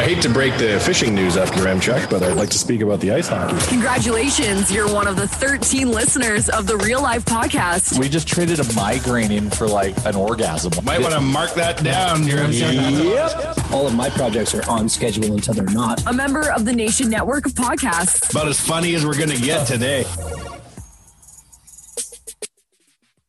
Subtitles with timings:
[0.00, 3.00] I hate to break the fishing news after Yaremchuk, but I'd like to speak about
[3.00, 3.54] the ice hockey.
[3.68, 7.98] Congratulations, you're one of the 13 listeners of the Real Life Podcast.
[7.98, 10.72] We just traded a migraine in for like an orgasm.
[10.86, 12.26] Might want to mark that down.
[12.26, 13.72] Yep.
[13.72, 16.06] All of my projects are on schedule until they're not.
[16.06, 18.30] A member of the Nation Network of Podcasts.
[18.30, 20.06] About as funny as we're going to get today.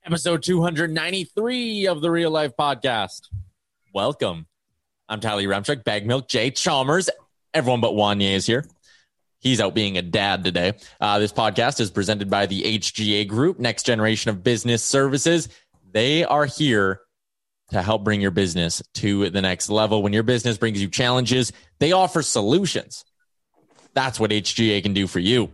[0.06, 3.28] Episode 293 of the Real Life Podcast.
[3.94, 4.46] Welcome.
[5.12, 7.10] I'm Tyler Yaremchuk, Bag Milk, Jay Chalmers.
[7.54, 8.66] Everyone but Wanye is here.
[9.40, 10.76] He's out being a dad today.
[11.02, 15.50] Uh, this podcast is presented by the HGA Group, Next Generation of Business Services.
[15.92, 17.02] They are here
[17.72, 20.02] to help bring your business to the next level.
[20.02, 23.04] When your business brings you challenges, they offer solutions.
[23.94, 25.52] That's what HGA can do for you.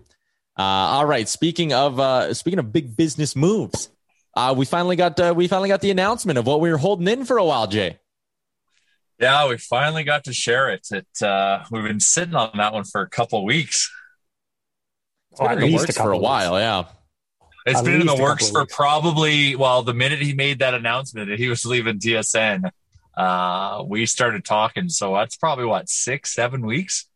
[0.56, 1.28] Uh, all right.
[1.28, 3.90] Speaking of uh, speaking of big business moves,
[4.36, 7.08] uh, we finally got uh, we finally got the announcement of what we were holding
[7.08, 7.98] in for a while, Jay.
[9.20, 10.88] Yeah, we finally got to share it.
[10.92, 13.92] It uh, we've been sitting on that one for a couple weeks.
[15.32, 16.62] It's been oh, in the works for a while, weeks.
[16.62, 16.84] yeah.
[17.66, 21.30] It's at been in the works for probably well, the minute he made that announcement
[21.30, 22.70] that he was leaving TSN,
[23.18, 24.88] uh, we started talking.
[24.90, 27.08] So that's probably what six, seven weeks.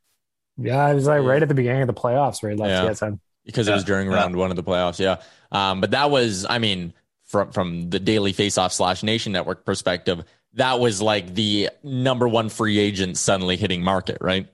[0.58, 2.90] Yeah, it was like right at the beginning of the playoffs where he left yeah.
[2.90, 3.74] TSN because yeah.
[3.74, 4.18] it was during yeah.
[4.18, 5.00] round one of the playoffs.
[5.00, 6.94] Yeah, um, but that was, I mean,
[7.26, 12.50] from from the Daily Faceoff slash Nation Network perspective that was like the number one
[12.50, 14.48] free agent suddenly hitting market, right?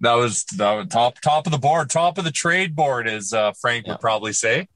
[0.00, 3.32] That was, that was top top of the board, top of the trade board, as
[3.32, 3.92] uh, Frank yeah.
[3.92, 4.68] would probably say.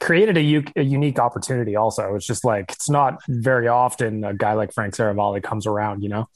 [0.00, 1.76] Created a, u- a unique opportunity.
[1.76, 6.02] Also, it's just like it's not very often a guy like Frank Seravalli comes around.
[6.02, 6.28] You know.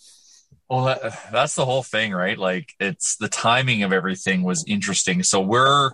[0.70, 2.38] Well, that, that's the whole thing, right?
[2.38, 5.25] Like it's the timing of everything was interesting.
[5.25, 5.91] So we're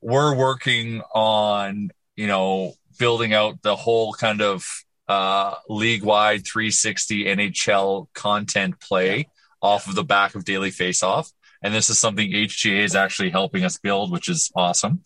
[0.00, 4.64] we're working on you know building out the whole kind of
[5.10, 9.26] uh, league wide 360 NHL content play
[9.60, 11.32] off of the back of Daily Faceoff.
[11.64, 15.02] And this is something HGA is actually helping us build, which is awesome.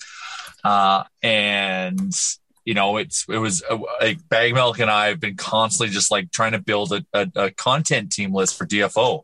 [0.63, 2.13] Uh, and
[2.67, 6.31] you know, it's it was uh, like Baggedmilk and I have been constantly just like
[6.31, 9.23] trying to build a, a, a content team list for DFO,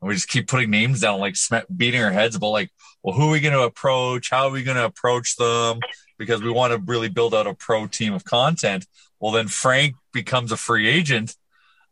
[0.00, 1.34] and we just keep putting names down, like
[1.76, 2.70] beating our heads about like,
[3.02, 4.30] well, who are we going to approach?
[4.30, 5.80] How are we going to approach them?
[6.18, 8.86] Because we want to really build out a pro team of content.
[9.20, 11.36] Well, then Frank becomes a free agent.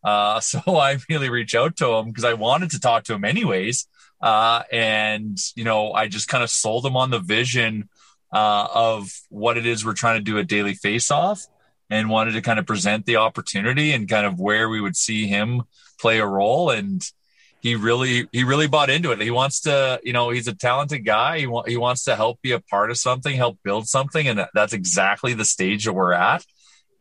[0.03, 3.25] Uh, so I immediately reach out to him because I wanted to talk to him
[3.25, 3.87] anyways.
[4.21, 7.89] Uh, and, you know, I just kind of sold him on the vision
[8.33, 11.47] uh, of what it is we're trying to do a daily face off
[11.89, 15.27] and wanted to kind of present the opportunity and kind of where we would see
[15.27, 15.63] him
[16.01, 16.71] play a role.
[16.71, 17.03] And
[17.61, 19.21] he really, he really bought into it.
[19.21, 21.39] He wants to, you know, he's a talented guy.
[21.39, 24.29] He, wa- he wants to help be a part of something, help build something.
[24.29, 26.45] And that's exactly the stage that we're at.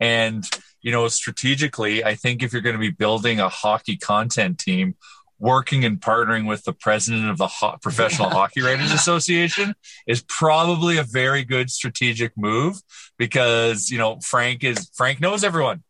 [0.00, 0.48] And,
[0.80, 4.96] you know, strategically, I think if you're going to be building a hockey content team
[5.38, 9.74] working and partnering with the president of the Ho- Professional Hockey Writers Association
[10.06, 12.80] is probably a very good strategic move
[13.18, 15.82] because you know Frank is Frank knows everyone.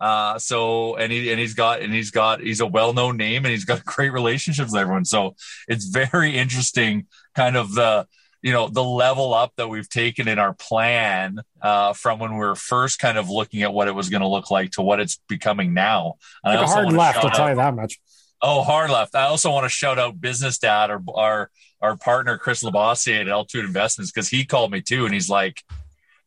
[0.00, 3.52] Uh, so and he and he's got and he's got he's a well-known name and
[3.52, 5.04] he's got great relationships with everyone.
[5.04, 5.36] So
[5.68, 8.06] it's very interesting, kind of the
[8.42, 12.38] you know the level up that we've taken in our plan uh, from when we
[12.38, 15.00] were first kind of looking at what it was going to look like to what
[15.00, 16.14] it's becoming now.
[16.44, 18.00] And like a hard left, I'll tell you that much.
[18.42, 19.14] Oh, hard left.
[19.14, 21.50] I also want to shout out Business Dad, our our,
[21.80, 25.62] our partner Chris Labossiere at Altitude Investments, because he called me too, and he's like,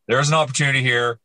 [0.08, 1.20] "There's an opportunity here.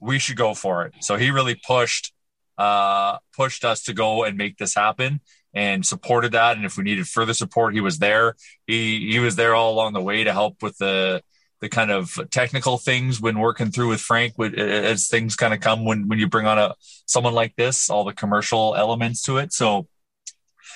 [0.00, 2.14] We should go for it." So he really pushed
[2.56, 5.20] uh, pushed us to go and make this happen
[5.54, 6.56] and supported that.
[6.56, 8.34] And if we needed further support, he was there.
[8.66, 11.22] He he was there all along the way to help with the
[11.60, 15.84] the kind of technical things when working through with Frank as things kind of come
[15.84, 16.74] when when you bring on a
[17.06, 19.52] someone like this, all the commercial elements to it.
[19.52, 19.86] So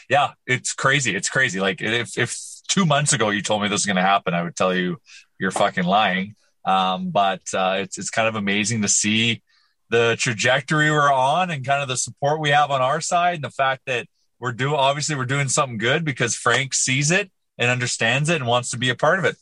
[0.08, 1.14] yeah, it's crazy.
[1.14, 1.60] It's crazy.
[1.60, 2.38] Like if if
[2.68, 4.98] two months ago you told me this is going to happen, I would tell you
[5.38, 6.34] you're fucking lying.
[6.64, 9.42] Um, but uh, it's it's kind of amazing to see
[9.90, 13.44] the trajectory we're on and kind of the support we have on our side and
[13.44, 14.06] the fact that
[14.40, 18.46] we're doing obviously we're doing something good because Frank sees it and understands it and
[18.46, 19.36] wants to be a part of it.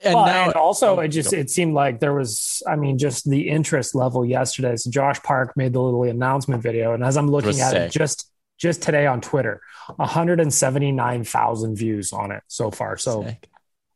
[0.00, 2.98] And, well, now, and also, oh, it just it seemed like there was, I mean,
[2.98, 4.76] just the interest level yesterday.
[4.76, 8.30] So Josh Park made the little announcement video, and as I'm looking at it, just
[8.58, 9.62] just today on Twitter,
[9.96, 12.96] 179,000 views on it so far.
[12.98, 13.48] So Sick.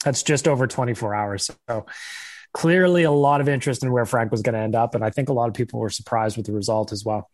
[0.04, 1.50] that's just over 24 hours.
[1.68, 1.86] So
[2.52, 5.10] clearly, a lot of interest in where Frank was going to end up, and I
[5.10, 7.30] think a lot of people were surprised with the result as well.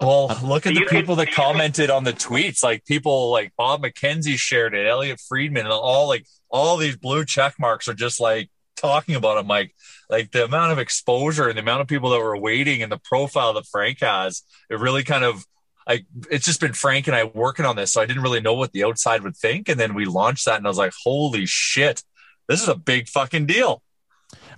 [0.00, 2.62] Well, look at the people that commented on the tweets.
[2.62, 7.24] Like people like Bob McKenzie shared it, Elliotte Friedman, and all like all these blue
[7.24, 9.48] check marks are just like talking about him.
[9.48, 9.74] Like
[10.08, 12.98] like the amount of exposure and the amount of people that were waiting and the
[12.98, 15.44] profile that Frank has, it really kind of
[15.88, 17.92] like it's just been Frank and I working on this.
[17.92, 19.68] So I didn't really know what the outside would think.
[19.68, 22.04] And then we launched that and I was like, holy shit,
[22.46, 23.82] this is a big fucking deal.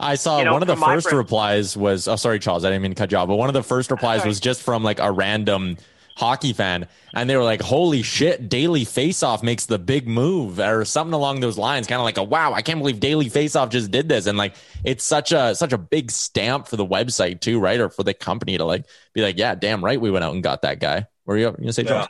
[0.00, 2.70] I saw you know, one of the first friend- replies was, oh, sorry, Charles, I
[2.70, 4.82] didn't mean to cut you off, but one of the first replies was just from
[4.82, 5.76] like a random
[6.16, 6.86] hockey fan.
[7.14, 11.40] And they were like, holy shit, Daily Faceoff makes the big move or something along
[11.40, 11.86] those lines.
[11.86, 14.26] Kind of like a, wow, I can't believe Daily Faceoff just did this.
[14.26, 14.54] And like,
[14.84, 17.80] it's such a, such a big stamp for the website too, right?
[17.80, 20.00] Or for the company to like be like, yeah, damn right.
[20.00, 21.06] We went out and got that guy.
[21.24, 22.08] Were you going to say, Charles?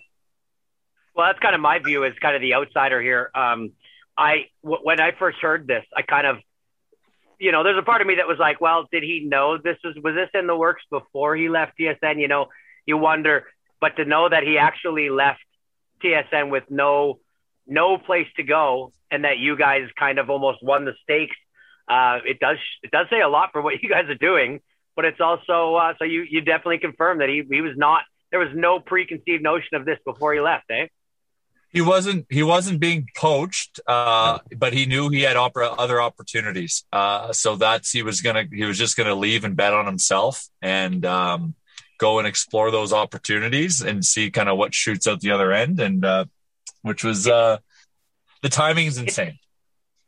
[1.14, 3.30] Well, that's kind of my view as kind of the outsider here.
[3.34, 3.72] Um,
[4.16, 6.38] I, w- when I first heard this, I kind of
[7.40, 9.78] you know, there's a part of me that was like, well, did he know this
[9.82, 12.20] was was this in the works before he left TSN?
[12.20, 12.46] You know,
[12.86, 13.46] you wonder,
[13.80, 15.40] but to know that he actually left
[16.04, 17.18] TSN with no
[17.66, 21.36] no place to go, and that you guys kind of almost won the stakes,
[21.88, 24.60] uh, it does it does say a lot for what you guys are doing.
[24.94, 28.38] But it's also uh, so you you definitely confirm that he he was not there
[28.38, 30.86] was no preconceived notion of this before he left, eh?
[31.70, 36.84] He wasn't he wasn't being poached uh, but he knew he had opera, other opportunities.
[36.92, 40.48] Uh, so that's he was gonna he was just gonna leave and bet on himself
[40.60, 41.54] and um,
[41.98, 45.80] go and explore those opportunities and see kind of what shoots out the other end
[45.80, 46.24] and uh,
[46.82, 47.58] which was uh,
[48.42, 49.38] the timing is insane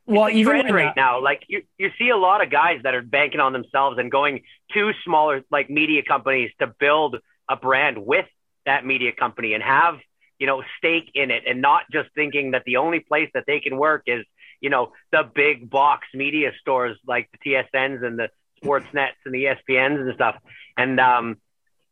[0.07, 1.23] well even right now.
[1.23, 4.43] Like you, you see a lot of guys that are banking on themselves and going
[4.75, 7.17] to smaller like media companies to build
[7.49, 8.27] a brand with
[8.67, 9.99] that media company and have
[10.43, 13.61] you know, stake in it and not just thinking that the only place that they
[13.61, 14.25] can work is,
[14.61, 18.29] you know, the big box media stores like the TSNs and the
[18.61, 20.35] Sportsnets and the ESPNs and stuff.
[20.77, 21.37] And, um,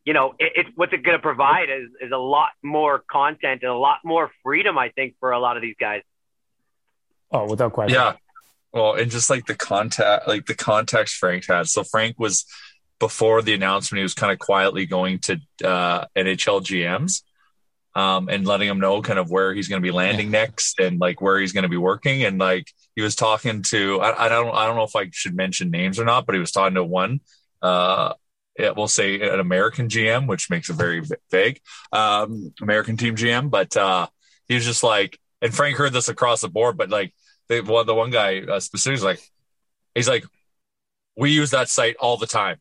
[0.03, 3.61] you know, it, it what's it going to provide is, is a lot more content
[3.63, 6.01] and a lot more freedom, I think, for a lot of these guys.
[7.31, 7.95] Oh, without question.
[7.95, 8.15] Yeah.
[8.73, 11.69] Well, and just like the contact, like the context Frank had.
[11.69, 12.45] So Frank was
[12.99, 17.21] before the announcement, he was kind of quietly going to uh, NHL GMs
[17.93, 20.43] um, and letting him know kind of where he's going to be landing yeah.
[20.43, 22.23] next and like where he's going to be working.
[22.23, 25.35] And like he was talking to, I, I, don't, I don't know if I should
[25.35, 27.19] mention names or not, but he was talking to one,
[27.61, 28.13] uh,
[28.55, 33.49] it, we'll say an American GM, which makes it very vague, um, American team GM.
[33.49, 34.07] But uh,
[34.47, 37.13] he was just like, and Frank heard this across the board, but like
[37.49, 39.21] they, well, the one guy uh, specifically like,
[39.95, 40.25] he's like,
[41.17, 42.57] we use that site all the time.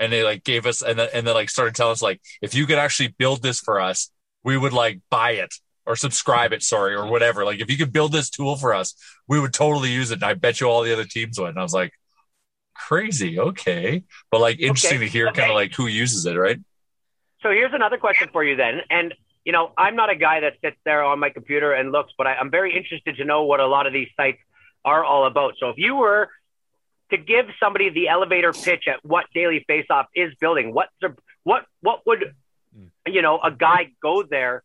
[0.00, 2.54] And they like gave us, and then, and then like started telling us like, if
[2.54, 4.10] you could actually build this for us,
[4.48, 5.52] we would like buy it
[5.84, 7.44] or subscribe it, sorry, or whatever.
[7.44, 8.94] Like if you could build this tool for us,
[9.26, 10.14] we would totally use it.
[10.14, 11.50] And I bet you all the other teams would.
[11.50, 11.92] And I was like,
[12.74, 13.38] crazy.
[13.38, 14.04] Okay.
[14.30, 15.06] But like interesting okay.
[15.06, 15.40] to hear okay.
[15.40, 16.58] kind of like who uses it, right?
[17.42, 18.80] So here's another question for you then.
[18.88, 19.12] And
[19.44, 22.26] you know, I'm not a guy that sits there on my computer and looks, but
[22.26, 24.38] I, I'm very interested to know what a lot of these sites
[24.82, 25.54] are all about.
[25.58, 26.30] So if you were
[27.10, 30.88] to give somebody the elevator pitch at what Daily Faceoff is building, what
[31.44, 32.34] what what would
[33.14, 34.62] you know, a guy go there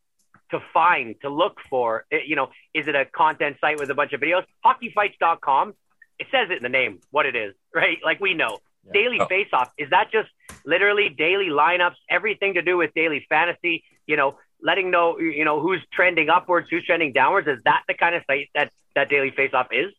[0.51, 2.05] to find, to look for?
[2.11, 4.43] Eh, you know, is it a content site with a bunch of videos?
[4.65, 5.73] Hockeyfights.com.
[6.19, 7.97] It says it in the name what it is, right?
[8.03, 8.59] Like we know.
[8.85, 8.91] Yeah.
[8.93, 9.27] Daily oh.
[9.27, 9.71] face off.
[9.77, 10.29] Is that just
[10.65, 13.83] literally daily lineups, everything to do with daily fantasy?
[14.05, 17.47] You know, letting know, you know, who's trending upwards, who's trending downwards.
[17.47, 19.93] Is that the kind of site that that daily face off is?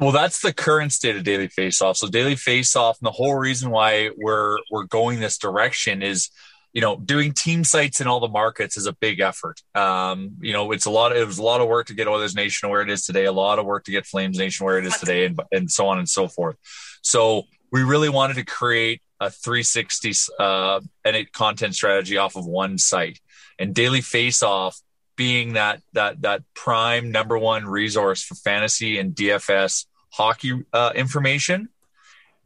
[0.00, 1.96] Well, that's the current state of daily face off.
[1.96, 6.30] So daily face off, and the whole reason why we're we're going this direction is
[6.74, 9.62] you know, doing team sites in all the markets is a big effort.
[9.76, 11.12] Um, you know, it's a lot.
[11.12, 13.26] Of, it was a lot of work to get Oilers Nation where it is today.
[13.26, 15.86] A lot of work to get Flames Nation where it is today, and and so
[15.86, 16.56] on and so forth.
[17.00, 22.76] So we really wanted to create a 360 uh, edit content strategy off of one
[22.76, 23.20] site,
[23.56, 24.80] and Daily Face Off
[25.16, 31.68] being that that that prime number one resource for fantasy and DFS hockey uh, information.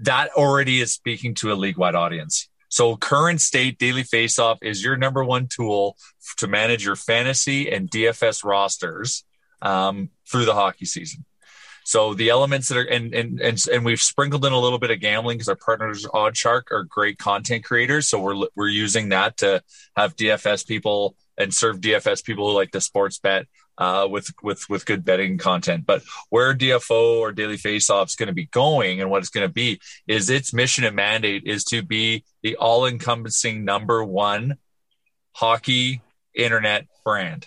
[0.00, 4.84] That already is speaking to a league wide audience so current state daily faceoff is
[4.84, 5.96] your number one tool
[6.38, 9.24] to manage your fantasy and DFS rosters
[9.62, 11.24] um, through the hockey season.
[11.84, 14.90] So the elements that are and and and, and we've sprinkled in a little bit
[14.90, 18.08] of gambling because our partners OddsShark are great content creators.
[18.08, 19.62] So we're we're using that to
[19.96, 23.46] have DFS people and serve DFS people who like the sports bet
[23.78, 25.86] uh, with with with good betting content.
[25.86, 29.46] But where DFO or Daily Faceoff is going to be going and what it's going
[29.46, 34.58] to be is its mission and mandate is to be the all-encompassing number one
[35.32, 36.02] hockey
[36.34, 37.46] internet brand.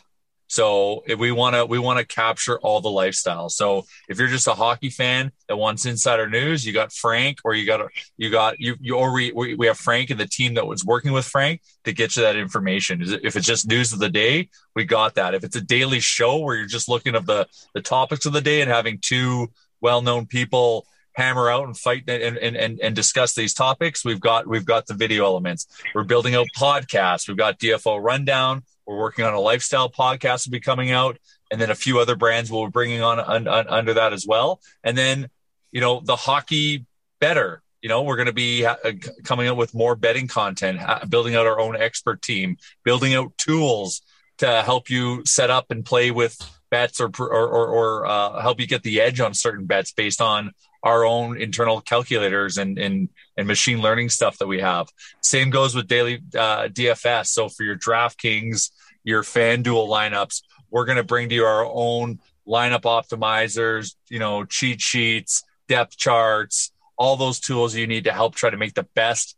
[0.51, 3.47] So if we want to, we want to capture all the lifestyle.
[3.47, 7.53] So if you're just a hockey fan that wants insider news, you got Frank, or
[7.53, 10.67] you got you got you, you or we we have Frank and the team that
[10.67, 13.01] was working with Frank to get you that information.
[13.01, 15.33] If it's just news of the day, we got that.
[15.33, 18.41] If it's a daily show where you're just looking at the the topics of the
[18.41, 19.47] day and having two
[19.79, 24.05] well known people hammer out and fight and, and, and, and discuss these topics.
[24.05, 25.67] We've got, we've got the video elements.
[25.93, 27.27] We're building out podcasts.
[27.27, 28.63] We've got DFO rundown.
[28.85, 31.17] We're working on a lifestyle podcast will be coming out,
[31.51, 34.25] and then a few other brands we'll be bringing on un, un, under that as
[34.27, 34.61] well.
[34.83, 35.29] And then,
[35.71, 36.85] you know, the hockey
[37.19, 37.61] better.
[37.81, 38.75] You know, we're going to be uh,
[39.23, 44.01] coming out with more betting content, building out our own expert team, building out tools
[44.37, 46.37] to help you set up and play with
[46.69, 50.21] bets or or, or, or uh, help you get the edge on certain bets based
[50.21, 50.51] on
[50.83, 54.87] our own internal calculators and, and, and machine learning stuff that we have.
[55.21, 57.27] Same goes with daily uh, DFS.
[57.27, 58.71] So for your DraftKings,
[59.03, 64.45] your FanDuel lineups, we're going to bring to you our own lineup optimizers, you know,
[64.45, 68.87] cheat sheets, depth charts, all those tools you need to help try to make the
[68.95, 69.37] best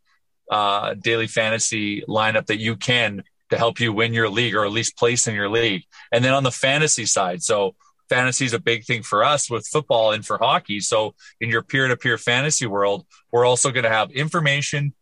[0.51, 4.71] uh, daily fantasy lineup that you can to help you win your league or at
[4.71, 5.83] least place in your league.
[6.11, 7.75] And then on the fantasy side, so
[8.13, 10.79] fantasy is a big thing for us with football and for hockey.
[10.79, 14.93] So in your peer to peer fantasy world, we're also going to have information,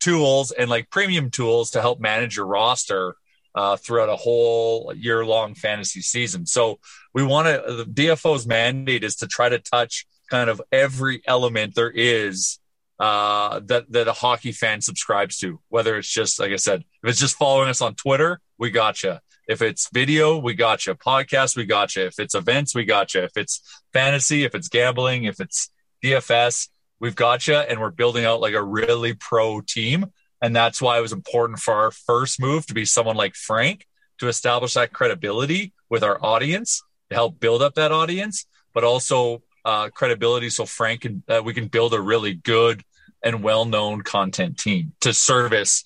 [0.00, 3.16] tools, and like premium tools to help manage your roster
[3.54, 6.46] uh, throughout a whole year long fantasy season.
[6.46, 6.78] So
[7.12, 11.74] we want to, the DFO's mandate is to try to touch kind of every element
[11.74, 12.58] there is
[12.98, 15.60] uh, that that a hockey fan subscribes to.
[15.68, 19.20] Whether it's just like I said, if it's just following us on Twitter, we gotcha.
[19.46, 20.94] If it's video, we got you.
[20.94, 22.04] Podcast, we got you.
[22.04, 23.22] If it's events, we got you.
[23.22, 23.60] If it's
[23.92, 25.70] fantasy, if it's gambling, if it's
[26.02, 27.56] DFS, we've got you.
[27.56, 30.06] And we're building out like a really pro team.
[30.40, 33.86] And that's why it was important for our first move to be someone like Frank
[34.18, 39.42] to establish that credibility with our audience to help build up that audience, but also
[39.64, 42.82] uh, credibility so Frank can uh, we can build a really good
[43.22, 45.84] and well-known content team to service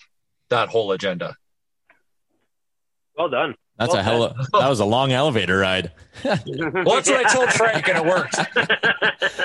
[0.51, 1.37] that whole agenda.
[3.19, 3.57] Well done.
[3.79, 5.93] That's well a hell of, that was a long elevator ride.
[6.25, 8.39] well, that's what I told Frank and it worked.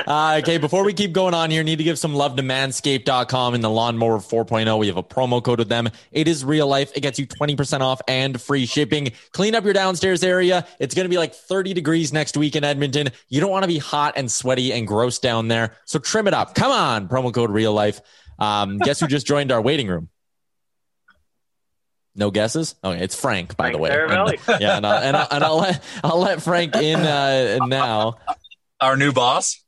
[0.08, 3.54] uh, okay, before we keep going on here, need to give some love to manscaped.com
[3.54, 4.80] and the lawnmower 4.0.
[4.80, 5.90] We have a promo code with them.
[6.12, 6.92] It is real life.
[6.96, 9.12] It gets you 20% off and free shipping.
[9.32, 10.68] Clean up your downstairs area.
[10.80, 13.10] It's going to be like 30 degrees next week in Edmonton.
[13.30, 15.76] You don't want to be hot and sweaty and gross down there.
[15.86, 16.56] So trim it up.
[16.56, 17.08] Come on.
[17.08, 18.02] Promo code real life.
[18.40, 20.10] Um, guess who just joined our waiting room?
[22.16, 22.76] No guesses?
[22.84, 23.90] Okay, it's Frank, by Frank the way.
[23.92, 28.18] And, yeah, and, I'll, and, I'll, and I'll, let I'll let Frank in uh, now.
[28.80, 29.60] Our new boss.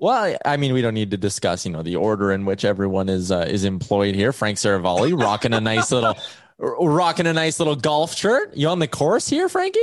[0.00, 3.08] Well, I mean, we don't need to discuss, you know, the order in which everyone
[3.08, 4.32] is uh, is employed here.
[4.32, 6.16] Frank Seravalli rocking a nice little,
[6.58, 8.56] rocking a nice little golf shirt.
[8.56, 9.80] You on the course here, Frankie?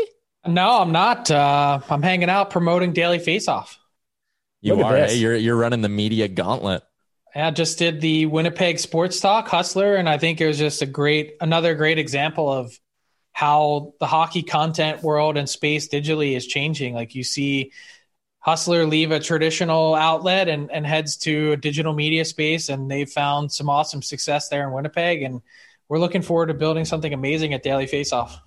[0.47, 1.29] No, I'm not.
[1.29, 3.77] Uh, I'm hanging out promoting Daily Face Off.
[4.61, 4.95] You Look are.
[4.95, 6.83] Hey, you're you're running the media gauntlet.
[7.35, 10.85] I just did the Winnipeg Sports Talk Hustler, and I think it was just a
[10.85, 12.79] great, another great example of
[13.33, 16.93] how the hockey content world and space digitally is changing.
[16.93, 17.73] Like you see
[18.39, 23.09] Hustler leave a traditional outlet and, and heads to a digital media space, and they've
[23.09, 25.21] found some awesome success there in Winnipeg.
[25.23, 25.41] And
[25.89, 28.39] we're looking forward to building something amazing at Daily Faceoff.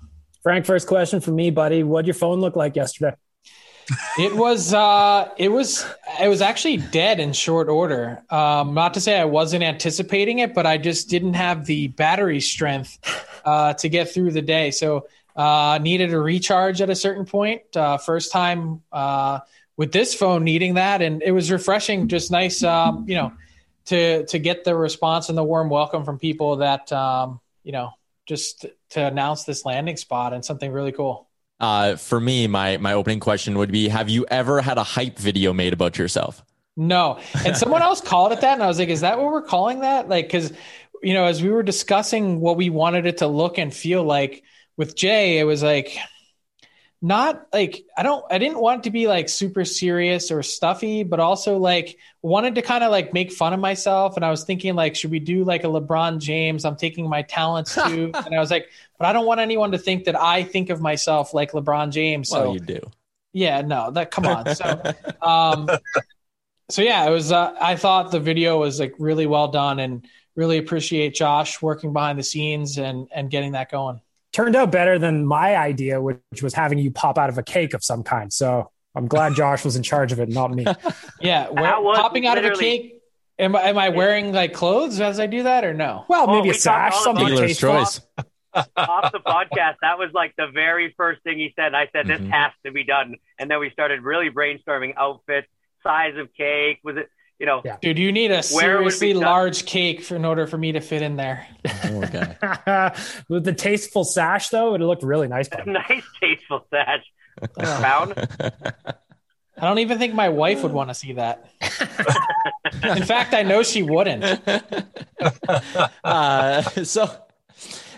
[0.43, 1.83] Frank, first question for me, buddy.
[1.83, 3.15] What'd your phone look like yesterday?
[4.19, 5.87] It was uh it was
[6.21, 8.23] it was actually dead in short order.
[8.31, 12.41] Um not to say i wasn't anticipating it but i just didn't have the battery
[12.41, 12.99] strength
[13.45, 14.71] uh to get through the day.
[14.71, 17.63] So uh needed a recharge at a certain point.
[17.77, 19.41] Uh first time uh
[19.77, 21.03] with this phone needing that.
[21.03, 23.33] And it was refreshing just nice um you know
[23.87, 27.91] to to get the response and the warm welcome from people that um you know
[28.27, 31.28] just to announce this landing spot and something really cool
[31.61, 35.19] uh, for me, my my opening question would be: Have you ever had a hype
[35.19, 36.43] video made about yourself?
[36.77, 39.43] No, and someone else called it that, and I was like, "Is that what we're
[39.43, 40.53] calling that?" Like, because
[41.03, 44.45] you know, as we were discussing what we wanted it to look and feel like
[44.77, 45.97] with Jay, it was like
[47.01, 51.21] not like I don't I didn't want to be like super serious or stuffy, but
[51.21, 54.17] also like wanted to kind of like make fun of myself.
[54.17, 56.65] And I was thinking like, should we do like a LeBron James?
[56.65, 59.79] I'm taking my talents to, and I was like, but I don't want anyone to
[59.79, 62.31] think that I think of myself like LeBron James.
[62.31, 62.81] So well, you do.
[63.33, 64.55] Yeah, no, that come on.
[64.57, 64.83] So,
[65.23, 65.69] um,
[66.69, 67.31] so yeah, it was.
[67.31, 71.93] Uh, I thought the video was like really well done, and really appreciate Josh working
[71.93, 74.01] behind the scenes and and getting that going
[74.33, 77.75] turned out better than my idea, which, was having you pop out of a cake
[77.75, 78.33] of some kind.
[78.33, 80.67] So I'm glad Josh was in charge of it, not me.
[81.21, 82.95] yeah, popping out of a cake.
[83.39, 86.05] Am, am I wearing like clothes as I do that or no?
[86.09, 88.01] Well, maybe oh, a sash, something dealer's choice.
[88.55, 91.75] off the podcast, that was like the very first thing he said.
[91.75, 92.31] I said, "This mm-hmm.
[92.31, 95.47] has to be done," and then we started really brainstorming outfits,
[95.85, 96.81] size of cake.
[96.83, 97.09] Was it
[97.39, 97.77] you know, yeah.
[97.81, 101.17] dude, you need a seriously large cake for, in order for me to fit in
[101.17, 101.47] there.
[101.85, 102.37] Oh, okay.
[103.29, 105.49] With the tasteful sash, though, it looked really nice.
[105.67, 107.05] nice, tasteful sash.
[107.55, 108.15] Brown.
[109.57, 111.49] I don't even think my wife would want to see that.
[112.83, 114.25] in fact, I know she wouldn't.
[116.03, 117.09] Uh, so,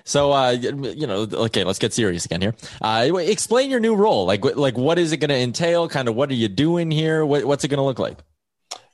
[0.04, 2.54] so uh, you know, okay, let's get serious again here.
[2.82, 4.26] Uh, explain your new role.
[4.26, 5.88] Like, like, what is it going to entail?
[5.88, 7.24] Kind of, what are you doing here?
[7.24, 8.18] What, what's it going to look like?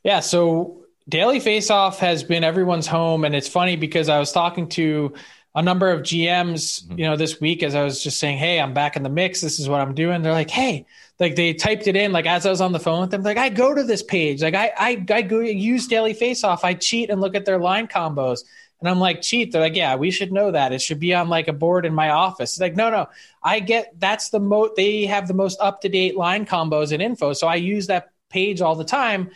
[0.06, 4.68] Yeah, so Daily Faceoff has been everyone's home, and it's funny because I was talking
[4.68, 5.14] to
[5.52, 7.00] a number of GMs, mm-hmm.
[7.00, 9.40] you know, this week as I was just saying, "Hey, I'm back in the mix.
[9.40, 10.86] This is what I'm doing." They're like, "Hey,"
[11.18, 13.36] like they typed it in, like as I was on the phone with them, like
[13.36, 17.10] I go to this page, like I I I go use Daily Faceoff, I cheat
[17.10, 18.44] and look at their line combos.
[18.78, 19.50] And I'm like, cheat.
[19.50, 20.72] They're like, yeah, we should know that.
[20.72, 22.52] It should be on like a board in my office.
[22.52, 23.08] It's like, no, no,
[23.42, 27.02] I get that's the most, they have the most up to date line combos and
[27.02, 27.32] info.
[27.32, 29.30] So I use that page all the time.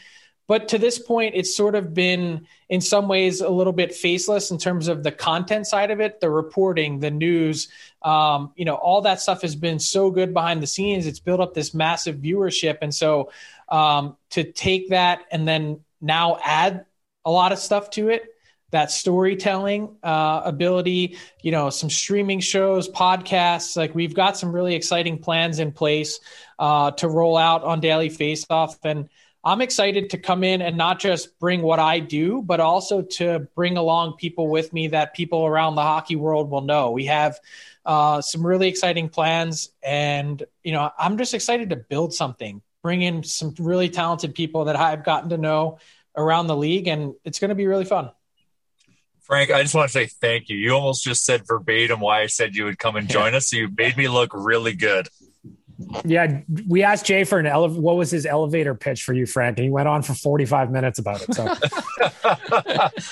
[0.51, 4.51] But to this point, it's sort of been, in some ways, a little bit faceless
[4.51, 7.69] in terms of the content side of it, the reporting, the news.
[8.03, 11.07] Um, you know, all that stuff has been so good behind the scenes.
[11.07, 12.79] It's built up this massive viewership.
[12.83, 13.31] And so
[13.69, 16.85] um, to take that and then now add
[17.25, 18.25] a lot of stuff to it,
[18.73, 23.77] that storytelling uh, ability, you know, some streaming shows, podcasts.
[23.77, 26.19] Like we've got some really exciting plans in place
[26.59, 29.09] uh, to roll out on Daily Faceoff, and
[29.43, 33.49] I'm excited to come in and not just bring what I do, but also to
[33.55, 36.91] bring along people with me that people around the hockey world will know.
[36.91, 37.41] We have
[37.87, 43.01] uh, some really exciting plans, and you know, I'm just excited to build something, bring
[43.01, 45.79] in some really talented people that I've gotten to know
[46.15, 48.11] around the league, and it's going to be really fun.
[49.23, 50.57] Frank, I just want to say thank you.
[50.57, 53.49] You almost just said verbatim why I said you would come and join us.
[53.49, 55.09] So you made me look really good.
[56.05, 59.59] Yeah, we asked Jay for an ele- what was his elevator pitch for you, Frank,
[59.59, 61.35] and he went on for 45 minutes about it.
[61.35, 61.45] So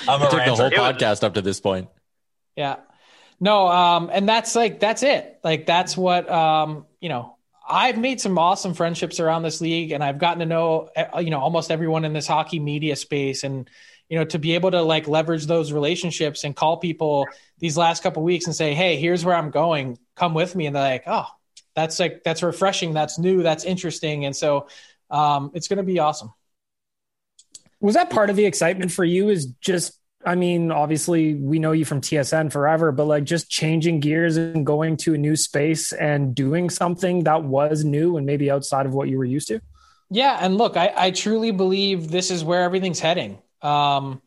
[0.09, 1.89] I'm a took the whole podcast up to this point.
[2.57, 2.77] Yeah.
[3.41, 5.39] No, um, and that's like that's it.
[5.45, 10.03] Like that's what um, you know, I've made some awesome friendships around this league and
[10.03, 13.69] I've gotten to know uh, you know almost everyone in this hockey media space and
[14.09, 17.27] you know to be able to like leverage those relationships and call people
[17.59, 20.75] these last couple weeks and say hey here's where i'm going come with me and
[20.75, 21.27] they're like oh
[21.79, 24.25] that's like that's refreshing that's new that's interesting.
[24.25, 24.67] And so
[25.11, 26.33] um, it's going to be awesome.
[27.81, 29.95] Was that part of the excitement for you is just
[30.27, 34.67] i mean obviously we know you from tsn forever but like just changing gears and
[34.67, 38.93] going to a new space and doing something that was new and maybe outside of
[38.93, 39.61] what you were used to?
[40.11, 43.39] Yeah and look i, I truly believe this is where everything's heading.
[43.63, 44.21] Um,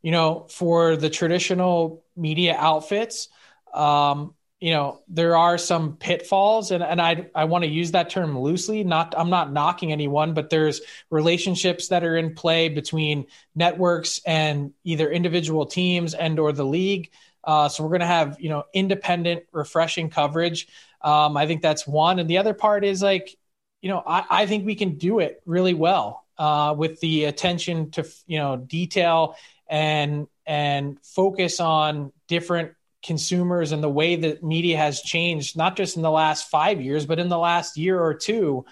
[0.00, 3.28] you know for the traditional media outfits
[3.74, 8.10] um, you know there are some pitfalls and, and i i want to use that
[8.10, 8.84] term loosely.
[8.84, 14.72] Not i'm not knocking anyone but there's relationships that are in play between networks and
[14.84, 17.10] either individual teams and or the league.
[17.44, 20.68] Uh, so we're going to have you know independent refreshing coverage.
[21.02, 22.18] Um, i think that's one.
[22.18, 23.36] And the other part is like
[23.80, 27.90] you know i, I think we can do it really well uh, with the attention
[27.92, 29.36] to you know detail
[29.68, 32.72] and and focus on different
[33.08, 37.06] consumers and the way that media has changed, not just in the last five years,
[37.06, 38.64] but in the last year or two.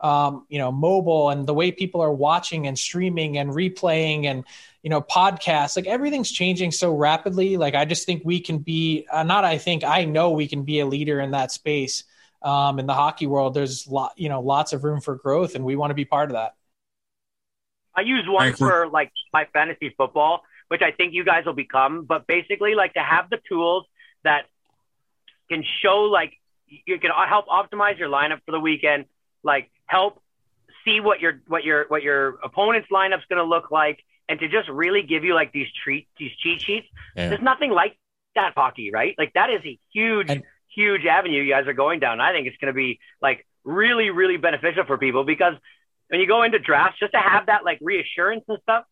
[0.00, 4.44] Um, you know, mobile and the way people are watching and streaming and replaying and
[4.82, 7.56] you know podcasts like everything's changing so rapidly.
[7.56, 10.64] Like i just think we can be uh, not i think i know we can
[10.64, 12.02] be a leader in that space.
[12.42, 15.64] Um, in the hockey world there's lot you know lots of room for growth and
[15.64, 16.56] we want to be part of that.
[17.94, 22.06] I use one for like my fantasy football which I think you guys will become.
[22.06, 23.84] But basically, like to have the tools
[24.24, 24.46] that
[25.50, 26.32] can show like
[26.66, 29.04] you can help optimize your lineup for the weekend,
[29.42, 30.22] like help
[30.82, 33.98] see what your what your what your opponent's lineup's going to look like,
[34.30, 36.86] and to just really give you like these treat these cheat sheets.
[37.14, 37.28] Yeah.
[37.28, 37.94] There's nothing like
[38.34, 39.14] that hockey, right?
[39.18, 40.30] Like that is a huge.
[40.30, 40.42] And-
[40.74, 42.18] huge avenue you guys are going down.
[42.18, 45.52] I think it's going to be like really, really beneficial for people because
[46.08, 48.84] when you go into drafts, just to have that like reassurance and stuff,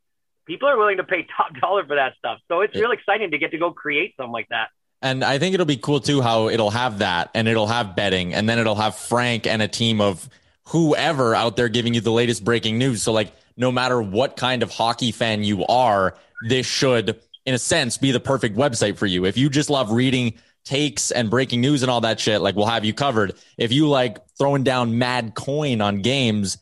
[0.50, 2.40] people are willing to pay top dollar for that stuff.
[2.48, 2.82] So it's yeah.
[2.82, 4.70] real exciting to get to go create something like that.
[5.00, 8.34] And I think it'll be cool too how it'll have that and it'll have betting
[8.34, 10.28] and then it'll have Frank and a team of
[10.66, 13.02] whoever out there giving you the latest breaking news.
[13.02, 16.16] So like no matter what kind of hockey fan you are,
[16.48, 19.24] this should in a sense be the perfect website for you.
[19.24, 20.34] If you just love reading
[20.64, 23.34] takes and breaking news and all that shit, like we'll have you covered.
[23.56, 26.58] If you like throwing down mad coin on games,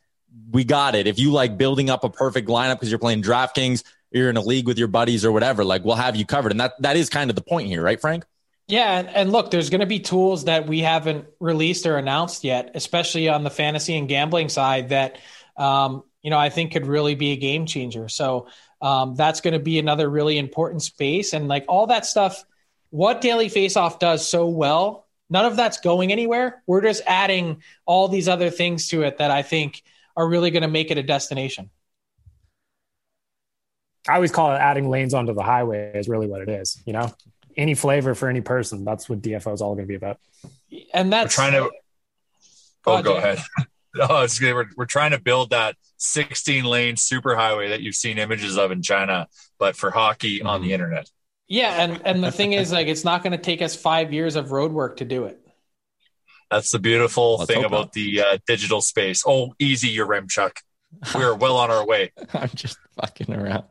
[0.50, 1.06] we got it.
[1.06, 4.42] If you like building up a perfect lineup because you're playing DraftKings, you're in a
[4.42, 6.52] league with your buddies or whatever, like we'll have you covered.
[6.52, 8.24] And that that is kind of the point here, right, Frank?
[8.66, 12.44] Yeah, and, and look, there's going to be tools that we haven't released or announced
[12.44, 15.18] yet, especially on the fantasy and gambling side that
[15.56, 18.08] um, you know I think could really be a game changer.
[18.08, 18.48] So
[18.80, 22.44] um, that's going to be another really important space, and like all that stuff,
[22.90, 26.62] what Daily Faceoff does so well, none of that's going anywhere.
[26.66, 29.82] We're just adding all these other things to it that I think
[30.18, 31.70] are really going to make it a destination.
[34.08, 36.82] I always call it adding lanes onto the highway is really what it is.
[36.84, 37.14] You know,
[37.56, 38.84] any flavor for any person.
[38.84, 40.18] That's what DFO is all going to be about.
[40.92, 41.70] And that's we're trying to.
[42.84, 43.38] Oh, go ahead.
[44.00, 44.54] oh, it's good.
[44.54, 48.82] We're, we're trying to build that 16 lane superhighway that you've seen images of in
[48.82, 49.28] China,
[49.58, 50.48] but for hockey mm-hmm.
[50.48, 51.08] on the internet.
[51.46, 54.36] Yeah, and and the thing is, like, it's not going to take us five years
[54.36, 55.40] of road work to do it.
[56.50, 57.92] That's the beautiful Let's thing about not.
[57.92, 59.22] the uh, digital space.
[59.26, 60.60] Oh, easy, your rim, Chuck.
[61.14, 62.12] We're well on our way.
[62.32, 63.64] I'm just fucking around.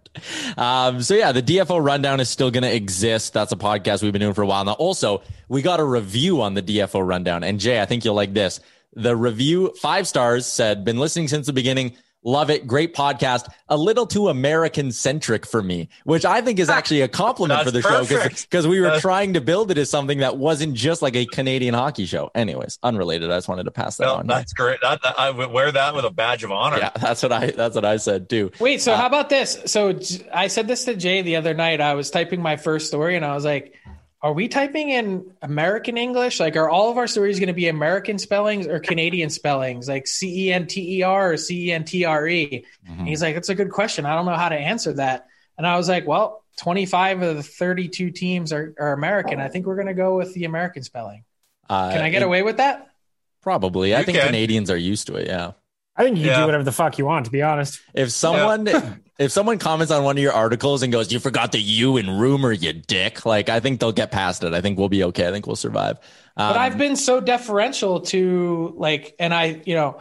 [0.56, 3.34] Um, so yeah, the DFO rundown is still going to exist.
[3.34, 4.74] That's a podcast we've been doing for a while now.
[4.74, 8.34] Also, we got a review on the DFO rundown, and Jay, I think you'll like
[8.34, 8.60] this.
[8.94, 11.96] The review, five stars, said, "Been listening since the beginning.
[12.24, 12.68] Love it.
[12.68, 13.48] Great podcast.
[13.70, 17.72] A little too American centric for me, which I think is actually a compliment for
[17.72, 18.38] the perfect.
[18.40, 19.02] show because we were That's...
[19.02, 22.32] trying to build it as something that wasn't just like a Canadian hockey show.
[22.34, 23.32] Anyways, unrelated.
[23.32, 24.28] I just wanted to pass that no, on.
[24.28, 24.80] That's great.
[24.82, 26.78] That, that, I would wear that with a badge of honor.
[26.78, 28.52] Yeah, that's what I that's what I said too.
[28.60, 29.62] Wait, so uh, how about this?
[29.66, 30.00] So
[30.34, 31.82] I said this to Jay the other night.
[31.82, 33.76] I was typing my first story and I was like,
[34.22, 36.40] are we typing in American English?
[36.40, 40.08] Like, are all of our stories going to be American spellings or Canadian spellings, like
[40.08, 42.66] C E N T E R or C E N T R E?
[42.90, 43.06] Mm-hmm.
[43.06, 44.06] He's like, that's a good question.
[44.06, 45.28] I don't know how to answer that.
[45.58, 49.40] And I was like, well, 25 of the 32 teams are, are American.
[49.40, 51.24] I think we're going to go with the American spelling.
[51.70, 52.88] Uh, Can I get it, away with that?
[53.42, 53.96] Probably.
[53.96, 54.26] I think can.
[54.26, 55.28] Canadians are used to it.
[55.28, 55.52] Yeah.
[55.98, 56.40] I think you yeah.
[56.40, 57.82] do whatever the fuck you want, to be honest.
[57.94, 58.96] If someone yeah.
[59.18, 62.20] if someone comments on one of your articles and goes, "You forgot the U in
[62.20, 64.54] rumor, you dick," like I think they'll get past it.
[64.54, 65.28] I think we'll be okay.
[65.28, 65.98] I think we'll survive.
[66.38, 70.00] Um, but I've been so deferential to like, and I, you know,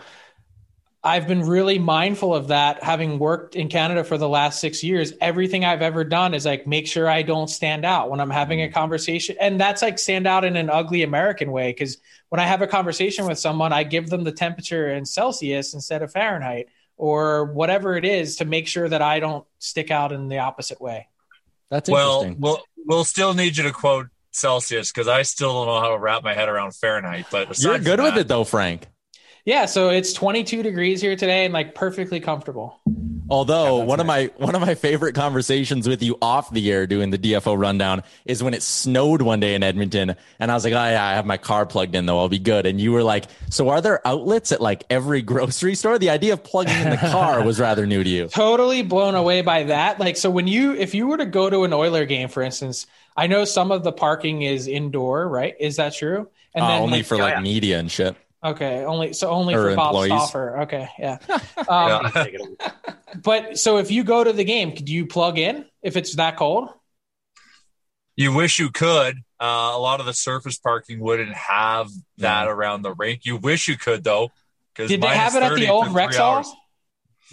[1.07, 2.83] I've been really mindful of that.
[2.83, 6.67] Having worked in Canada for the last six years, everything I've ever done is like
[6.67, 8.75] make sure I don't stand out when I'm having a mm-hmm.
[8.75, 12.61] conversation, and that's like stand out in an ugly American way because when I have
[12.61, 17.45] a conversation with someone, I give them the temperature in Celsius instead of Fahrenheit or
[17.45, 21.07] whatever it is to make sure that I don't stick out in the opposite way.
[21.71, 25.81] That's well, we'll we'll still need you to quote Celsius because I still don't know
[25.81, 27.27] how to wrap my head around Fahrenheit.
[27.31, 28.89] But you're good with it though, Frank.
[29.47, 32.81] Yeah, so it's 22 degrees here today and like perfectly comfortable.
[33.31, 34.01] Although one nice.
[34.01, 37.57] of my one of my favorite conversations with you off the air doing the DFO
[37.57, 41.05] rundown is when it snowed one day in Edmonton, and I was like, "Oh yeah,
[41.05, 43.69] I have my car plugged in though, I'll be good." And you were like, "So
[43.69, 47.45] are there outlets at like every grocery store?" The idea of plugging in the car
[47.45, 48.29] was rather new to you.
[48.33, 49.99] Totally blown away by that.
[49.99, 52.87] Like, so when you if you were to go to an Oiler game, for instance,
[53.17, 55.55] I know some of the parking is indoor, right?
[55.59, 56.29] Is that true?
[56.55, 57.41] And uh, then only like, for like oh, yeah.
[57.41, 58.17] media and shit.
[58.45, 60.11] Okay, only so only or for employees.
[60.11, 60.61] Bob Stauffer.
[60.63, 61.19] Okay, yeah.
[61.69, 62.71] Um, yeah.
[63.23, 66.37] but so if you go to the game, could you plug in if it's that
[66.37, 66.69] cold?
[68.15, 69.17] You wish you could.
[69.41, 73.25] Uh, a lot of the surface parking wouldn't have that around the rink.
[73.25, 74.31] You wish you could though.
[74.77, 76.47] Did they have it at the old Rexall?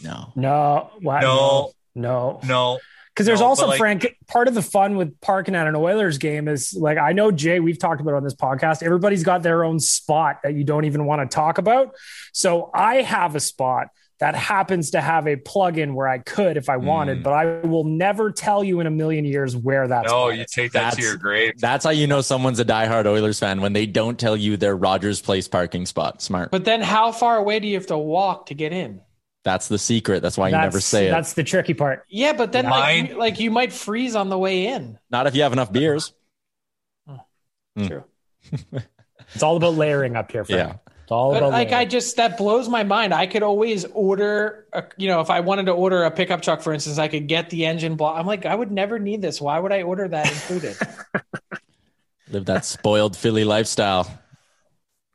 [0.02, 0.32] No.
[0.36, 0.92] No.
[1.02, 1.22] What?
[1.22, 1.72] No.
[1.96, 2.39] No.
[2.44, 2.80] No.
[3.13, 4.17] Because there's no, also like, Frank.
[4.28, 7.60] Part of the fun with parking at an Oilers game is like I know Jay.
[7.60, 8.82] We've talked about on this podcast.
[8.82, 11.93] Everybody's got their own spot that you don't even want to talk about.
[12.32, 16.69] So I have a spot that happens to have a plug-in where I could if
[16.69, 17.23] I wanted, mm.
[17.23, 20.12] but I will never tell you in a million years where that's.
[20.12, 21.60] Oh, you take that that's, to your grave.
[21.60, 24.76] That's how you know someone's a diehard Oilers fan when they don't tell you their
[24.78, 26.21] Rogers Place parking spot.
[26.21, 26.52] Smart.
[26.52, 29.02] But then, how far away do you have to walk to get in?
[29.43, 30.21] That's the secret.
[30.21, 31.12] That's why you that's, never say it.
[31.12, 32.06] That's the tricky part.
[32.08, 34.97] Yeah, but then like you, like you might freeze on the way in.
[35.10, 36.13] Not if you have enough beers.
[37.77, 37.88] Mm.
[37.88, 38.03] True.
[39.34, 40.45] it's all about layering up here.
[40.45, 40.69] Frank.
[40.69, 40.93] Yeah.
[41.03, 43.13] It's all but like I just that blows my mind.
[43.13, 46.62] I could always order, a, you know, if I wanted to order a pickup truck,
[46.62, 48.17] for instance, I could get the engine block.
[48.17, 49.41] I'm like, I would never need this.
[49.41, 50.77] Why would I order that included?
[52.29, 54.08] Live that spoiled Philly lifestyle.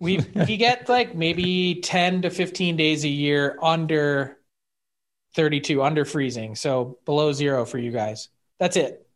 [0.00, 4.38] We we get like maybe ten to fifteen days a year under
[5.34, 8.28] thirty two, under freezing, so below zero for you guys.
[8.58, 9.06] That's it.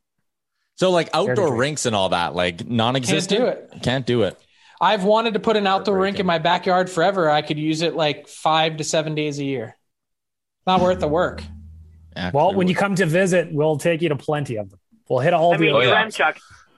[0.76, 3.38] So like outdoor rinks and all that, like non-existent.
[3.38, 3.82] Can't do it.
[3.82, 4.38] Can't do it.
[4.80, 7.30] I've wanted to put an outdoor rink in my backyard forever.
[7.30, 9.76] I could use it like five to seven days a year.
[10.66, 11.42] Not worth the work.
[12.32, 14.80] well, when you come to visit, we'll take you to plenty of them.
[15.08, 15.64] We'll hit all I the.
[15.64, 16.36] mean, Yaremchuk,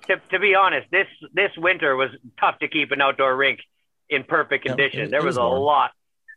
[0.08, 3.60] to, to be honest, this this winter was tough to keep an outdoor rink
[4.08, 5.00] in perfect condition.
[5.00, 5.92] it, there was, was a lot.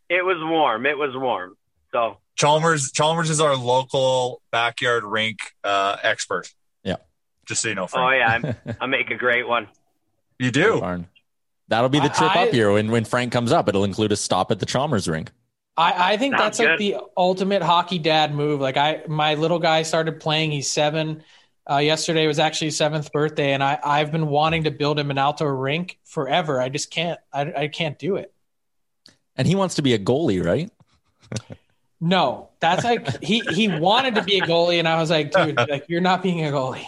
[0.09, 0.85] It was warm.
[0.85, 1.55] It was warm.
[1.91, 6.53] So Chalmers Chalmers is our local backyard rink uh, expert.
[6.83, 6.97] Yeah,
[7.45, 7.87] just so you know.
[7.87, 8.05] Frank.
[8.05, 9.67] Oh yeah, I make a great one.
[10.39, 11.05] You do.
[11.69, 13.67] That'll be the trip I, up here when, when Frank comes up.
[13.67, 15.31] It'll include a stop at the Chalmers rink.
[15.75, 16.69] I, I think Sounds that's good.
[16.69, 18.61] like the ultimate hockey dad move.
[18.61, 20.51] Like I, my little guy started playing.
[20.51, 21.23] He's seven.
[21.69, 25.11] Uh, yesterday was actually his seventh birthday, and I, I've been wanting to build him
[25.11, 26.61] an outdoor rink forever.
[26.61, 27.19] I just can't.
[27.33, 28.33] I, I can't do it.
[29.35, 30.71] And he wants to be a goalie, right?
[32.01, 35.57] no, that's like he he wanted to be a goalie, and I was like, dude,
[35.57, 36.85] like you're not being a goalie.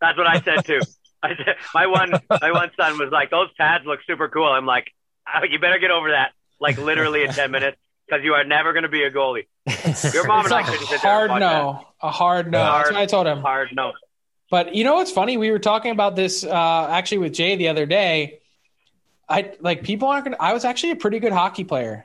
[0.00, 0.80] That's what I said too.
[1.22, 1.34] I,
[1.74, 4.92] my one my one son was like, "Those pads look super cool." I'm like,
[5.34, 8.72] oh, "You better get over that." Like literally in ten minutes, because you are never
[8.72, 9.46] going to be a goalie.
[10.12, 12.62] Your mom and I couldn't sit hard no, a hard no.
[12.62, 13.40] Hard, That's what I told him.
[13.40, 13.92] Hard no.
[14.52, 15.38] But you know what's funny?
[15.38, 18.40] We were talking about this uh, actually with Jay the other day.
[19.26, 22.04] I like people aren't to I was actually a pretty good hockey player.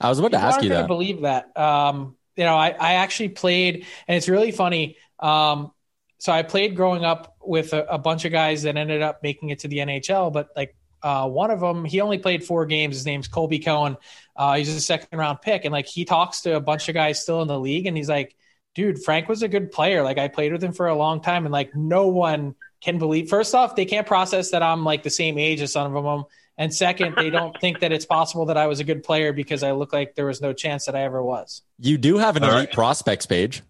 [0.00, 0.86] I was about people to ask you that.
[0.86, 1.58] Believe that.
[1.58, 4.98] Um, you know, I, I actually played, and it's really funny.
[5.18, 5.72] Um,
[6.18, 9.50] so I played growing up with a, a, bunch of guys that ended up making
[9.50, 12.94] it to the NHL, but like uh, one of them, he only played four games.
[12.94, 13.96] His name's Colby Cohen.
[14.36, 17.20] Uh, he's a second round pick, and like he talks to a bunch of guys
[17.20, 18.36] still in the league, and he's like,
[18.74, 20.02] "Dude, Frank was a good player.
[20.02, 23.28] Like I played with him for a long time, and like no one can believe.
[23.28, 26.24] First off, they can't process that I'm like the same age as some of them."
[26.58, 29.62] And second, they don't think that it's possible that I was a good player because
[29.62, 31.62] I look like there was no chance that I ever was.
[31.78, 32.74] You do have an All elite right.
[32.74, 33.62] prospects page.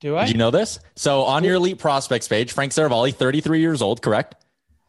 [0.00, 0.24] Do I?
[0.26, 0.80] Did you know this?
[0.96, 4.34] So on your elite prospects page, Frank Seravalli, 33 years old, correct?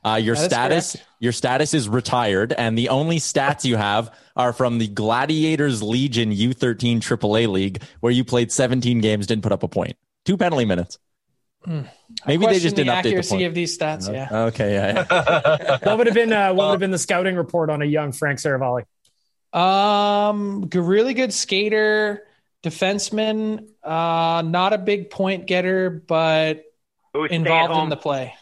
[0.08, 1.08] Uh, your status, correct.
[1.20, 6.32] your status is retired, and the only stats you have are from the Gladiators Legion
[6.32, 10.66] U13 AAA League, where you played 17 games, didn't put up a point, two penalty
[10.66, 10.98] minutes.
[11.66, 11.82] Hmm.
[12.26, 14.12] Maybe they just didn't the update accuracy the of these stats.
[14.12, 14.46] Yeah.
[14.46, 14.74] Okay.
[14.74, 15.06] Yeah.
[15.12, 15.78] yeah.
[15.84, 18.14] what would have been uh, what would have been the scouting report on a young
[18.14, 18.86] Frank Seravalli?
[19.52, 22.24] Um, really good skater
[22.64, 26.64] defenseman, uh, not a big point getter, but
[27.14, 28.34] involved in the play.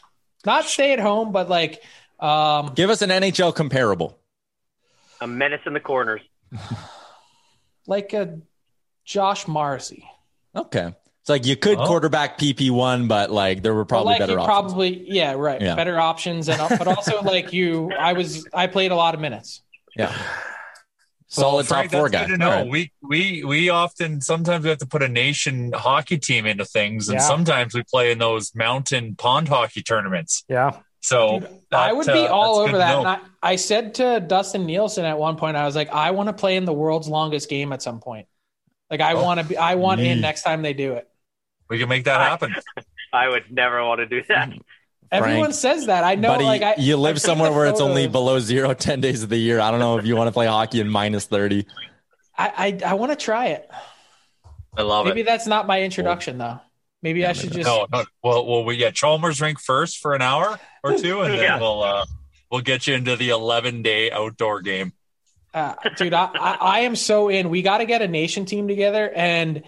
[0.46, 1.82] Not stay at home, but like
[2.20, 4.18] um, give us an NHL comparable.
[5.22, 6.22] A menace in the corners.
[7.88, 8.40] like a
[9.04, 10.06] Josh Morrissey.
[10.56, 10.94] Okay.
[11.22, 11.88] It's like you could oh.
[11.88, 14.46] quarterback PP one, but like there were probably like better options.
[14.46, 15.60] Probably, yeah, right.
[15.60, 15.76] Yeah.
[15.76, 19.62] Better options, and but also like you, I was I played a lot of minutes.
[19.96, 20.16] Yeah
[21.28, 22.28] solid Frank, top four guy.
[22.28, 22.50] To know.
[22.50, 22.70] Right.
[22.70, 27.10] We we we often sometimes we have to put a nation hockey team into things,
[27.10, 27.28] and yeah.
[27.28, 30.44] sometimes we play in those mountain pond hockey tournaments.
[30.48, 30.80] Yeah.
[31.02, 32.98] So Dude, that, I would be uh, all over that.
[32.98, 36.30] And I, I said to Dustin Nielsen at one point, I was like, I want
[36.30, 38.28] to play in the world's longest game at some point.
[38.90, 40.10] Like I oh, want to be, I want me.
[40.10, 41.08] in next time they do it.
[41.70, 42.56] We can make that happen.
[43.14, 44.52] I would never want to do that.
[45.12, 46.04] Everyone says that.
[46.04, 46.30] I know.
[46.30, 49.38] Buddy, like I, you live somewhere where it's only below zero 10 days of the
[49.38, 49.60] year.
[49.60, 51.66] I don't know if you want to play hockey in minus 30.
[52.38, 53.70] I I, I want to try it.
[54.78, 55.24] I love maybe it.
[55.24, 56.60] Maybe that's not my introduction though.
[57.02, 57.68] Maybe yeah, I should just.
[57.68, 58.04] No, no.
[58.24, 61.60] Well, well, we get Chalmers rink first for an hour or two, and then yeah.
[61.60, 62.06] we'll uh,
[62.52, 64.94] we'll get you into the 11 day outdoor game.
[65.54, 67.50] Uh, dude, I, I, I am so in.
[67.50, 69.64] We got to get a nation team together, and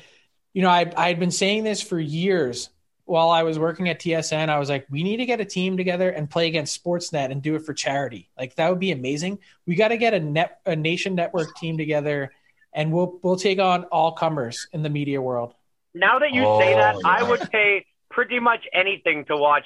[0.53, 2.69] you know, I I had been saying this for years
[3.07, 5.77] while I was working at TSN, I was like, we need to get a team
[5.77, 8.29] together and play against Sportsnet and do it for charity.
[8.37, 9.39] Like that would be amazing.
[9.65, 12.31] We got to get a net a nation network team together,
[12.73, 15.53] and we'll we'll take on all comers in the media world.
[15.93, 17.01] Now that you oh, say that, yeah.
[17.09, 19.65] I would pay pretty much anything to watch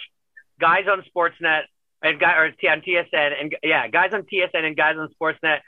[0.60, 1.62] guys on Sportsnet
[2.04, 5.60] and guy or on TSN and yeah, guys on TSN and guys on Sportsnet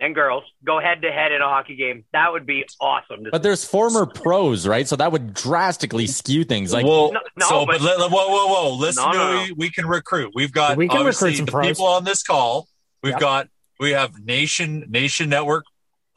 [0.00, 2.04] and girls go head to head in a hockey game.
[2.12, 3.26] That would be awesome.
[3.30, 4.88] But there's former pros, right?
[4.88, 6.72] So that would drastically skew things.
[6.72, 8.74] Like, well, no, no, so, but, but, whoa, whoa, whoa!
[8.76, 10.32] Listen, no, no, we, we can recruit.
[10.34, 11.66] We've got we can recruit some the pros.
[11.66, 12.66] people on this call.
[13.02, 13.20] We've yep.
[13.20, 15.64] got we have Nation Nation Network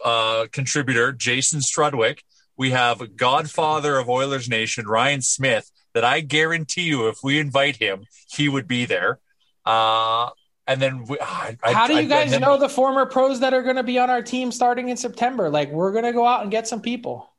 [0.03, 2.19] uh, contributor Jason Strudwick.
[2.57, 5.69] We have Godfather of Oilers Nation Ryan Smith.
[5.93, 9.19] That I guarantee you, if we invite him, he would be there.
[9.63, 10.29] Uh,
[10.67, 13.63] and then we, I, how do you guys then, know the former pros that are
[13.63, 15.49] going to be on our team starting in September?
[15.49, 17.29] Like we're going to go out and get some people.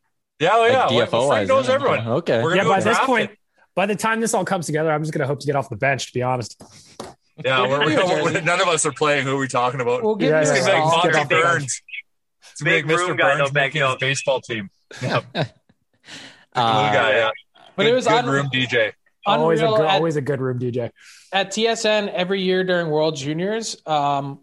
[0.40, 0.86] Yeah, oh, yeah.
[0.86, 2.06] Like DFO Frank knows everyone.
[2.06, 2.42] Okay.
[2.54, 3.38] yeah, by this point, it.
[3.74, 5.68] by the time this all comes together, I'm just going to hope to get off
[5.68, 6.06] the bench.
[6.06, 6.60] To be honest.
[7.44, 9.24] Yeah, we're, we're, we're, none of us are playing.
[9.24, 10.02] Who are we talking about?
[10.02, 11.82] We'll give yeah, you yeah, like Monty Burns.
[12.52, 13.18] It's big like Mr.
[13.18, 14.70] Burns making his baseball team.
[15.02, 15.22] Yeah.
[15.34, 15.42] uh,
[16.92, 17.30] guy, yeah.
[17.74, 18.92] But good, it was good un- room DJ.
[19.26, 20.90] Always a, good, always a good room DJ
[21.34, 24.38] at TSN every year during World Juniors, um,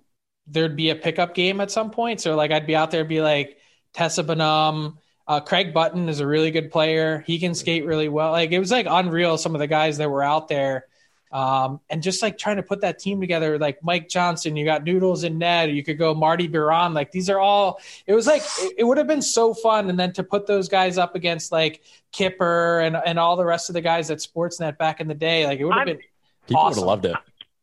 [0.45, 2.19] there'd be a pickup game at some point.
[2.19, 3.57] So like I'd be out there, be like
[3.93, 7.23] Tessa Bonhomme, uh, Craig Button is a really good player.
[7.25, 8.31] He can skate really well.
[8.31, 9.37] Like it was like unreal.
[9.37, 10.87] Some of the guys that were out there,
[11.31, 13.57] um, and just like trying to put that team together.
[13.57, 15.71] Like Mike Johnson, you got Noodles and Ned.
[15.71, 16.93] You could go Marty Biron.
[16.93, 17.79] Like these are all.
[18.05, 19.89] It was like it, it would have been so fun.
[19.89, 23.69] And then to put those guys up against like Kipper and and all the rest
[23.69, 25.99] of the guys at Sportsnet back in the day, like it would have been
[26.47, 26.69] People awesome.
[26.69, 27.15] would have loved it.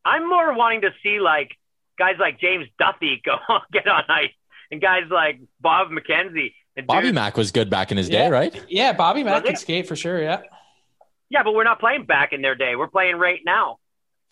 [0.05, 1.57] I'm more wanting to see like
[1.99, 3.37] guys like James Duthie go
[3.73, 4.31] get on ice
[4.71, 6.55] and guys like Bob McKenzie.
[6.77, 8.65] And Bobby dude, Mack was good back in his day, right?
[8.69, 10.23] Yeah, Bobby Mack could skate for sure.
[10.23, 10.43] Yeah.
[11.31, 12.77] Yeah, but we're not playing back in their day.
[12.77, 13.79] We're playing right now.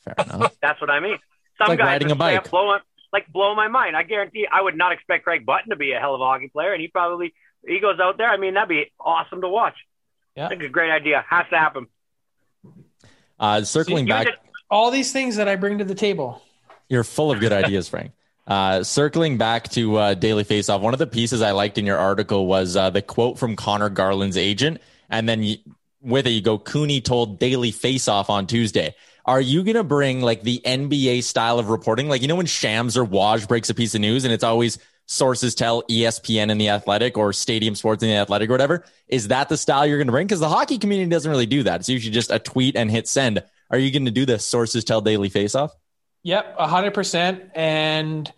[0.05, 0.57] Fair enough.
[0.63, 1.19] That's what I mean.
[1.59, 2.51] Some like guys riding a bike.
[2.51, 2.79] Blow,
[3.13, 3.97] like blow my mind.
[3.97, 6.49] I guarantee I would not expect Craig Button to be a hell of a hockey
[6.49, 7.35] player, and he probably
[7.67, 8.29] he goes out there.
[8.29, 9.75] I mean, that'd be awesome to watch.
[10.35, 11.25] Yeah, think a great idea.
[11.29, 11.87] Has to happen.
[13.39, 14.29] Uh, circling See, back,
[14.71, 16.43] all these things that I bring to the table.
[16.89, 18.13] You're full of good ideas, Frank.
[18.47, 21.99] Uh, circling back to uh, Daily Faceoff, one of the pieces I liked in your
[21.99, 24.81] article was uh, the quote from Conor Garland's agent,
[25.11, 25.57] and then you,
[26.07, 28.95] with it you go, Cooney told Daily Faceoff on Tuesday.
[29.25, 32.97] Are you gonna bring like the NBA style of reporting, like you know when Shams
[32.97, 36.69] or Woj breaks a piece of news and it's always sources tell ESPN and the
[36.69, 38.85] Athletic or Stadium Sports and the Athletic or whatever?
[39.09, 40.27] Is that the style you're gonna bring?
[40.27, 41.81] Because the hockey community doesn't really do that.
[41.81, 43.43] It's usually just a tweet and hit send.
[43.71, 45.75] Are you going to do the sources tell daily face off?
[46.23, 47.51] Yep, 100%.
[47.55, 48.33] And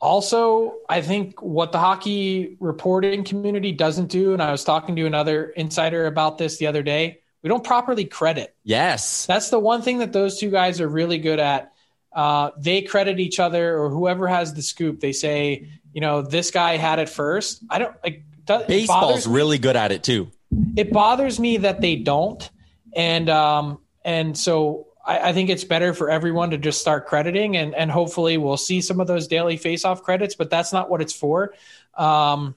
[0.00, 5.06] also, I think what the hockey reporting community doesn't do, and I was talking to
[5.06, 8.54] another insider about this the other day, we don't properly credit.
[8.64, 9.26] Yes.
[9.26, 11.72] That's the one thing that those two guys are really good at.
[12.12, 15.00] Uh, they credit each other or whoever has the scoop.
[15.00, 17.62] They say, you know, this guy had it first.
[17.70, 18.24] I don't like
[18.66, 20.30] baseball's really good at it too.
[20.76, 22.48] It bothers me that they don't.
[22.94, 27.56] And um, and so I, I, think it's better for everyone to just start crediting,
[27.56, 30.36] and and hopefully we'll see some of those daily face-off credits.
[30.36, 31.52] But that's not what it's for.
[31.94, 32.54] Um,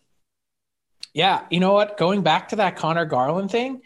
[1.13, 1.97] yeah, you know what?
[1.97, 3.81] Going back to that Conor Garland thing,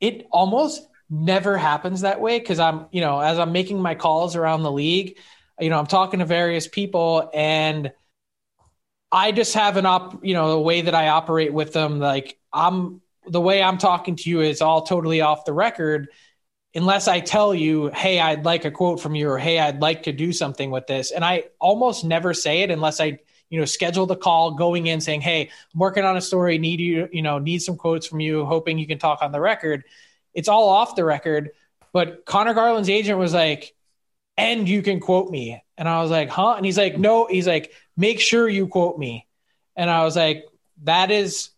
[0.00, 4.36] it almost never happens that way because I'm, you know, as I'm making my calls
[4.36, 5.18] around the league,
[5.60, 7.92] you know, I'm talking to various people and
[9.12, 12.00] I just have an op, you know, the way that I operate with them.
[12.00, 16.08] Like I'm the way I'm talking to you is all totally off the record
[16.74, 20.04] unless I tell you, hey, I'd like a quote from you, or hey, I'd like
[20.04, 21.10] to do something with this.
[21.12, 25.00] And I almost never say it unless I, you know, schedule the call going in
[25.00, 28.20] saying, hey, I'm working on a story, need you, you know, need some quotes from
[28.20, 29.84] you, hoping you can talk on the record.
[30.32, 31.50] It's all off the record.
[31.92, 33.74] But Conor Garland's agent was like,
[34.36, 35.62] and you can quote me.
[35.78, 36.54] And I was like, huh?
[36.56, 39.28] And he's like, no, he's like, make sure you quote me.
[39.76, 40.44] And I was like,
[40.82, 41.50] that is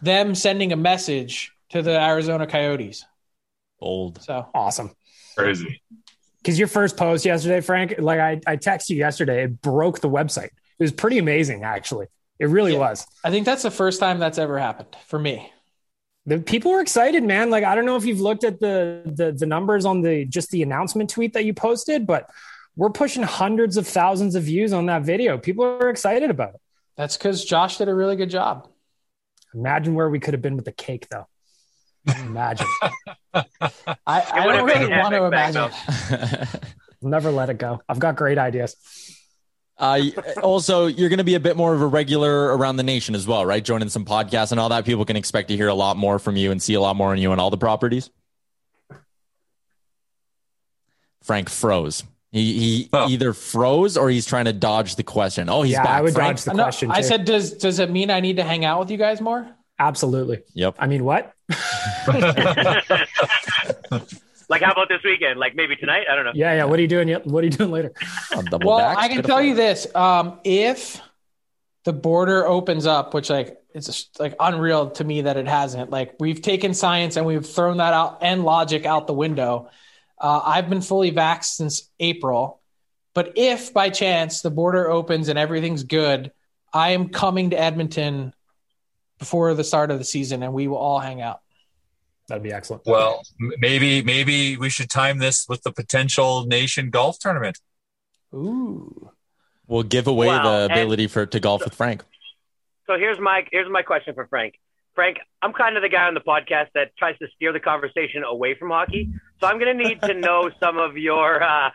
[0.00, 3.04] them sending a message to the Arizona Coyotes.
[3.80, 4.22] Old.
[4.22, 4.94] So awesome.
[5.36, 5.82] Crazy.
[6.38, 10.08] Because your first post yesterday, Frank, like I, I texted you yesterday, it broke the
[10.08, 10.50] website.
[10.78, 12.06] It was pretty amazing, actually.
[12.38, 12.78] It really yeah.
[12.78, 13.06] was.
[13.24, 15.52] I think that's the first time that's ever happened for me.
[16.26, 17.50] The people were excited, man.
[17.50, 20.50] Like I don't know if you've looked at the the, the numbers on the just
[20.50, 22.28] the announcement tweet that you posted, but
[22.76, 25.38] we're pushing hundreds of thousands of views on that video.
[25.38, 26.60] People are excited about it.
[26.96, 28.68] That's because Josh did a really good job.
[29.54, 31.26] Imagine where we could have been with the cake, though.
[32.06, 32.66] Imagine.
[33.34, 33.44] I,
[34.06, 35.70] I don't really want to imagine.
[37.02, 37.82] Never let it go.
[37.88, 38.76] I've got great ideas.
[39.78, 40.00] Uh,
[40.42, 43.26] also, you're going to be a bit more of a regular around the nation as
[43.26, 43.62] well, right?
[43.62, 44.84] Joining some podcasts and all that.
[44.84, 47.10] People can expect to hear a lot more from you and see a lot more
[47.10, 48.10] on you and all the properties.
[51.22, 52.04] Frank froze.
[52.32, 53.08] He, he oh.
[53.08, 55.48] either froze or he's trying to dodge the question.
[55.48, 55.90] Oh, he's yeah, back.
[55.90, 56.36] I would Frank.
[56.36, 56.90] dodge the question.
[56.90, 59.46] I said, does does it mean I need to hang out with you guys more?
[59.78, 60.42] Absolutely.
[60.54, 60.76] Yep.
[60.78, 61.32] I mean, what?
[64.48, 65.38] Like, how about this weekend?
[65.38, 66.06] Like maybe tonight?
[66.10, 66.32] I don't know.
[66.34, 66.64] Yeah, yeah.
[66.64, 67.08] What are you doing?
[67.24, 67.92] What are you doing later?
[68.62, 71.00] well, I can tell you this: um, if
[71.84, 75.90] the border opens up, which like it's just, like unreal to me that it hasn't.
[75.90, 79.70] Like we've taken science and we've thrown that out and logic out the window.
[80.18, 82.60] Uh, I've been fully vaxxed since April,
[83.14, 86.32] but if by chance the border opens and everything's good,
[86.72, 88.34] I am coming to Edmonton
[89.18, 91.40] before the start of the season, and we will all hang out.
[92.28, 92.84] That'd be excellent.
[92.86, 97.58] Well, maybe maybe we should time this with the potential nation golf tournament.
[98.34, 99.10] Ooh.
[99.68, 102.02] We'll give away the ability for to golf with Frank.
[102.86, 104.54] So here's my here's my question for Frank.
[104.94, 108.24] Frank, I'm kind of the guy on the podcast that tries to steer the conversation
[108.24, 109.10] away from hockey.
[109.40, 111.70] So I'm going to need to know some of your uh,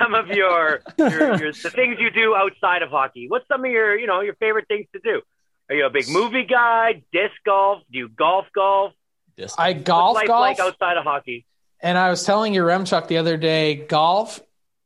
[0.00, 3.26] some of your, your, your the things you do outside of hockey.
[3.28, 5.20] What's some of your you know your favorite things to do?
[5.68, 7.02] Are you a big movie guy?
[7.12, 7.82] Disc golf?
[7.90, 8.92] Do you golf golf?
[9.36, 9.54] Disc.
[9.58, 11.44] I golf What's life golf like outside of hockey.
[11.80, 14.40] And I was telling Yaremchuk the other day, golf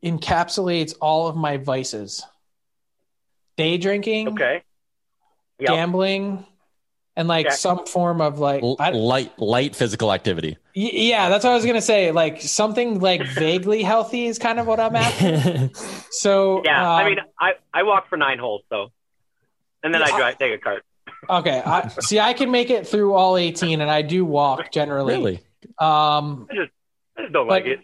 [0.05, 2.25] encapsulates all of my vices.
[3.57, 4.29] Day drinking.
[4.29, 4.63] Okay.
[5.59, 5.69] Yep.
[5.69, 6.47] Gambling
[7.17, 7.59] and like Check.
[7.59, 10.57] some form of like light light physical activity.
[10.75, 12.13] Y- yeah, that's what I was gonna say.
[12.13, 15.71] Like something like vaguely healthy is kind of what I'm after.
[16.11, 18.91] so yeah, um, I mean, I I walk for nine holes, so
[19.83, 20.85] and then I drive take a cart.
[21.29, 25.15] Okay, I, see, I can make it through all 18, and I do walk generally.
[25.17, 25.35] Really?
[25.79, 26.71] Um, I just
[27.17, 27.81] I just don't but, like it.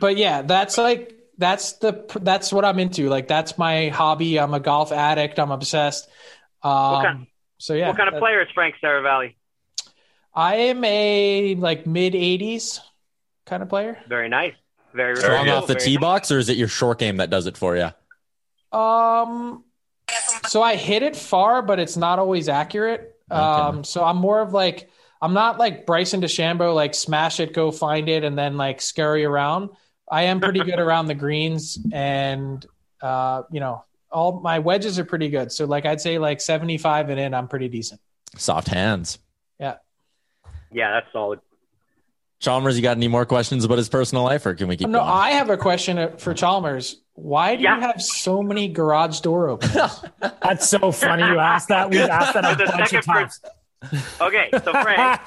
[0.00, 3.08] But yeah, that's like that's the that's what I'm into.
[3.08, 4.38] Like that's my hobby.
[4.38, 5.38] I'm a golf addict.
[5.38, 6.08] I'm obsessed.
[6.62, 7.26] Um, what kind,
[7.58, 7.88] so yeah.
[7.88, 9.34] What kind of player is Frank Seravalli?
[10.34, 12.80] I am a like mid 80s
[13.46, 13.98] kind of player.
[14.08, 14.54] Very nice.
[14.92, 17.56] Very strong off the tee box, or is it your short game that does it
[17.56, 17.90] for you?
[18.76, 19.64] Um,
[20.50, 23.16] so I hit it far, but it's not always accurate.
[23.30, 23.40] Okay.
[23.40, 24.90] Um, so I'm more of like
[25.22, 29.24] I'm not like Bryson DeChambeau, like smash it, go find it, and then like scurry
[29.24, 29.70] around.
[30.10, 32.66] I am pretty good around the greens, and
[33.00, 35.52] uh, you know, all my wedges are pretty good.
[35.52, 38.00] So like I'd say like 75 and in, I'm pretty decent.
[38.36, 39.20] Soft hands.
[39.60, 39.76] Yeah.
[40.72, 41.38] Yeah, that's solid.
[42.40, 44.88] Chalmers, you got any more questions about his personal life, or can we keep?
[44.88, 45.10] No, going?
[45.10, 46.96] I have a question for Chalmers.
[47.12, 47.76] Why do Yeah.
[47.76, 50.02] you have so many garage door openers?
[50.42, 51.90] That's so funny you asked that.
[51.90, 53.40] We've asked that a The bunch of times.
[54.22, 55.20] Okay, so Frank,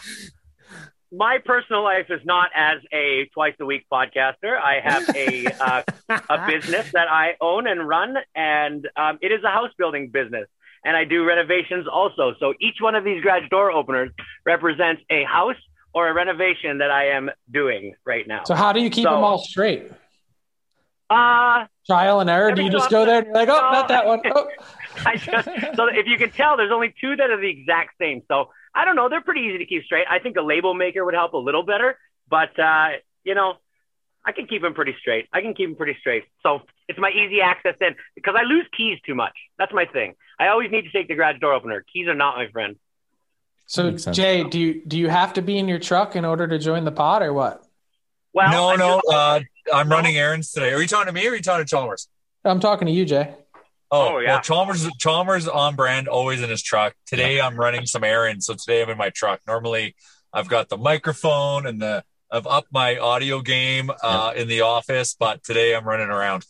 [1.12, 4.60] my personal life is not as a twice a week podcaster.
[4.60, 5.84] I have a uh,
[6.32, 10.48] a business that I own and run, and um, it is a house building business.
[10.84, 12.34] And I do renovations also.
[12.40, 14.10] So each one of these garage door openers
[14.46, 15.56] represents a house
[15.94, 18.44] or a renovation that I am doing right now.
[18.46, 19.92] So how do you keep So- them all straight?
[21.10, 22.52] Uh, Trial and error.
[22.54, 23.72] Do you just go there and you're like, oh, No.
[23.72, 24.22] not that one.
[24.34, 24.48] Oh.
[25.06, 28.22] I just, so if you can tell, there's only two that are the exact same.
[28.28, 29.10] So I don't know.
[29.10, 30.06] They're pretty easy to keep straight.
[30.10, 31.98] I think a label maker would help a little better,
[32.30, 32.90] but uh,
[33.24, 33.56] you know,
[34.24, 35.28] I can keep them pretty straight.
[35.34, 36.26] I can keep them pretty straight.
[36.44, 39.34] So it's my easy access in because I lose keys too much.
[39.58, 40.14] That's my thing.
[40.40, 41.84] I always need to take the garage door opener.
[41.92, 42.76] Keys are not my friend.
[43.74, 46.60] So Jay, do you do you have to be in your truck in order to
[46.60, 47.64] join the pod or what?
[48.32, 49.02] Well, no, I no.
[49.04, 49.40] do- Uh,
[49.74, 50.74] I'm running errands today.
[50.74, 52.08] Are you talking to me or are you talking to Chalmers?
[52.46, 53.34] I'm talking to you, Jay.
[53.90, 54.34] Oh, Oh, yeah.
[54.34, 56.94] well, Chalmers Chalmers on brand, always in his truck.
[57.08, 59.42] Today I'm running some errands, so today I'm in my truck.
[59.48, 59.96] Normally
[60.32, 65.16] I've got the microphone and the I've upped my audio game uh, in the office,
[65.20, 66.46] but today I'm running around.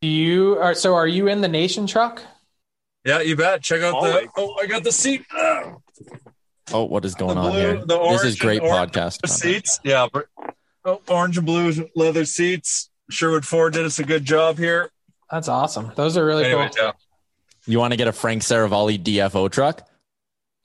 [0.00, 2.22] Do you are so are you in the nation truck?
[3.04, 3.62] Yeah, you bet.
[3.62, 4.12] Check out Always.
[4.26, 4.28] the.
[4.36, 5.24] Oh, I got the seat.
[5.32, 5.74] Ah,
[6.72, 7.84] Oh, what is going The on here?
[7.84, 9.26] the This is great podcast.
[9.28, 10.06] Seats, yeah.
[10.84, 12.90] Oh, orange and blue leather seats.
[13.10, 14.90] Sherwood Ford did us a good job here.
[15.30, 15.92] That's awesome.
[15.96, 16.86] Those are really Anyway, cool.
[16.86, 16.92] yeah.
[17.66, 19.86] You want to get a Frank Seravalli DFO truck?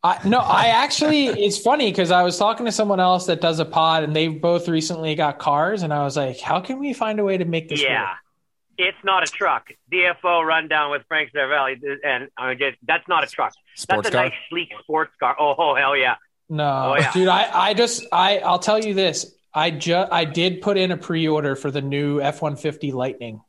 [0.06, 3.60] I, no, I actually, it's funny because I was talking to someone else that does
[3.60, 5.84] a pod and they both recently got cars.
[5.84, 8.02] And I was like, how can we find a way to make this Yeah.
[8.02, 8.10] work?
[8.78, 9.68] It's not a truck.
[9.92, 13.54] DFO rundown with Frank Seravalli, and I mean, just, that's not a truck.
[13.76, 14.24] Sports that's a car?
[14.26, 15.36] nice, sleek sports car.
[15.40, 16.16] Oh, oh hell yeah!
[16.50, 17.12] No, Oh, yeah.
[17.12, 19.34] dude, I, I just, I, I'll tell you this.
[19.54, 23.42] I just, I did put in a pre-order for the new F-150 Lightning.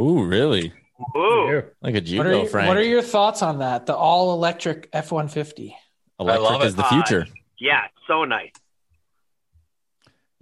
[0.00, 0.72] Ooh, really?
[1.16, 2.68] Ooh, Look at you What are, your, Frank.
[2.68, 3.86] what are your thoughts on that?
[3.86, 5.72] The all-electric F-150.
[6.20, 6.76] Electric is it.
[6.76, 7.22] the future.
[7.22, 8.52] Uh, yeah, so nice.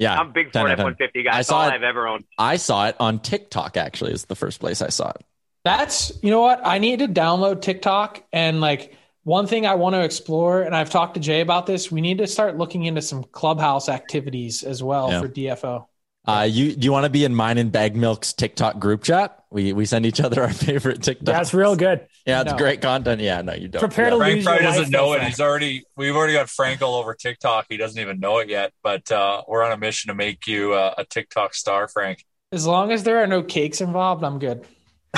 [0.02, 1.06] Yeah, I'm a big 10 Ford out of 10.
[1.08, 1.38] F-150 guy.
[1.38, 1.72] I saw all it.
[1.72, 2.24] I've ever owned.
[2.38, 3.76] I saw it on TikTok.
[3.76, 5.24] Actually, is the first place I saw it.
[5.64, 9.94] That's you know what I need to download TikTok and like one thing I want
[9.94, 11.92] to explore and I've talked to Jay about this.
[11.92, 15.20] We need to start looking into some clubhouse activities as well Yeah.
[15.20, 15.86] for DFO.
[16.24, 19.42] Uh, you do you want to be in mine and Baggedmilk's TikTok group chat?
[19.50, 21.26] We we send each other our favorite TikTok.
[21.26, 22.06] That's real good.
[22.26, 22.58] Yeah, it's no.
[22.58, 23.20] great content.
[23.20, 23.80] Yeah, no, you don't.
[23.80, 24.10] Prepare yeah.
[24.10, 25.22] to Frank lose probably doesn't life, know it.
[25.24, 27.66] He's already we've already got Frank all over TikTok.
[27.68, 30.74] He doesn't even know it yet, but uh, we're on a mission to make you
[30.74, 32.24] uh, a TikTok star, Frank.
[32.52, 34.64] As long as there are no cakes involved, I'm good.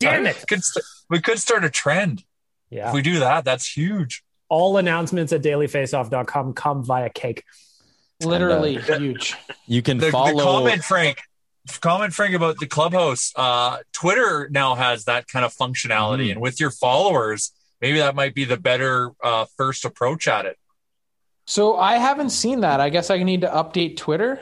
[0.00, 0.42] Damn it!
[1.10, 2.24] We could start a trend.
[2.70, 4.24] Yeah, if we do that, that's huge.
[4.48, 7.44] All announcements at dailyfaceoff.com come via cake.
[8.24, 9.36] Literally and, uh, huge.
[9.66, 10.36] You can the, follow.
[10.36, 11.18] The comment, Frank.
[11.80, 13.32] Comment, Frank, about the clubhouse.
[13.34, 16.32] Uh, Twitter now has that kind of functionality, mm.
[16.32, 20.58] and with your followers, maybe that might be the better uh, first approach at it.
[21.46, 22.80] So I haven't seen that.
[22.80, 24.40] I guess I need to update Twitter.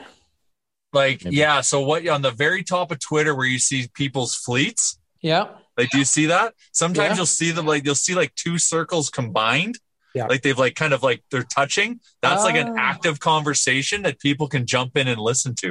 [0.91, 1.37] Like, maybe.
[1.37, 1.61] yeah.
[1.61, 4.99] So what on the very top of Twitter, where you see people's fleets?
[5.21, 5.47] Yeah.
[5.77, 6.53] Like, do you see that?
[6.71, 7.15] Sometimes yeah.
[7.15, 9.79] you'll see them like you'll see like two circles combined.
[10.13, 10.25] Yeah.
[10.27, 11.99] Like they've like kind of like they're touching.
[12.21, 12.75] That's uh, like an Oh.
[12.77, 15.69] active conversation that people can jump in and listen to.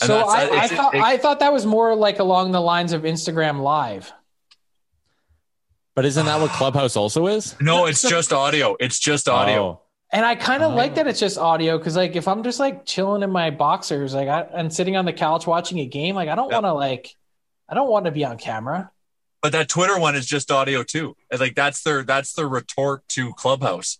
[0.00, 2.92] And so I, I thought it- I thought that was more like along the lines
[2.92, 4.12] of Instagram Live.
[5.94, 7.54] But isn't that what Clubhouse also is?
[7.60, 8.76] No, it's just audio.
[8.80, 9.62] It's just audio.
[9.62, 9.80] Oh.
[10.10, 12.84] And I kind of like that it's just audio because, like, if I'm just like
[12.84, 16.28] chilling in my boxers, like, I, and sitting on the couch watching a game, like,
[16.28, 17.14] I don't want to like,
[17.68, 18.90] I don't want to be on camera.
[19.44, 21.16] But that Twitter one is just audio too.
[21.30, 23.98] And, Like that's their that's their retort to Clubhouse.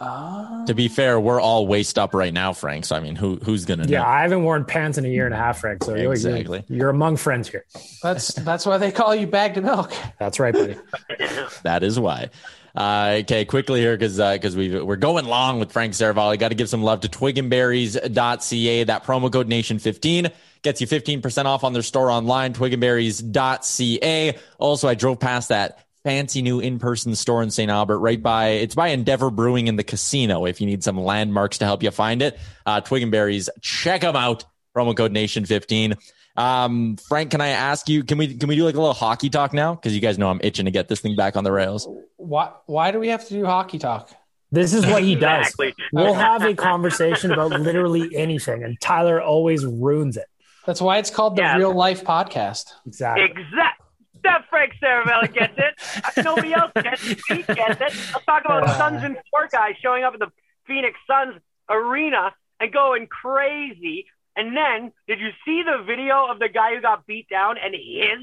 [0.00, 2.86] To be fair, we're all waist up right now, Frank.
[2.86, 3.90] So I mean, who who's gonna know?
[3.92, 5.84] Yeah, I haven't worn pants in a year and a half, Frank.
[5.84, 6.64] So you're- Exactly.
[6.68, 7.66] you're, you're among friends here.
[8.02, 9.92] That's that's why they call you Baggedmilk.
[10.18, 10.76] That's right, buddy.
[11.62, 12.30] That is why.
[12.74, 16.38] Uh, okay, quickly here because because we we're going long with Frank Seravalli.
[16.38, 18.84] Got to give some love to twigandberries.ca.
[18.84, 20.32] That promo code Nation15
[20.62, 24.38] gets you 15% off on their store online, twigandberries.ca.
[24.58, 27.68] Also, I drove past that fancy new in-person store in St.
[27.68, 31.58] Albert right by it's by Endeavor Brewing in the casino if you need some landmarks
[31.58, 32.38] to help you find it.
[32.64, 34.44] Uh, Twig and Berries, check them out.
[34.76, 35.96] Promo code Nation15.
[36.36, 39.30] Um, Frank, can I ask you, can we can we do like a little hockey
[39.30, 39.74] talk now?
[39.74, 41.88] Because you guys know I'm itching to get this thing back on the rails.
[42.16, 44.12] Why why do we have to do hockey talk?
[44.52, 45.46] This is what he does.
[45.46, 45.74] Exactly.
[45.92, 50.26] We'll have a conversation about literally anything, and Tyler always ruins it.
[50.66, 51.56] That's why it's called the Yeah.
[51.56, 52.72] Real Life Podcast.
[52.86, 53.24] Exactly.
[53.24, 53.82] Exact.
[54.24, 56.24] That Frank Seravalli gets it.
[56.24, 57.20] Nobody else gets it.
[57.28, 58.14] He gets it.
[58.14, 60.32] I'll talk about Suns and four guys showing up at the
[60.66, 61.40] Phoenix Suns
[61.70, 64.06] arena and going crazy.
[64.34, 67.72] And then, did you see the video of the guy who got beat down and
[67.74, 68.18] his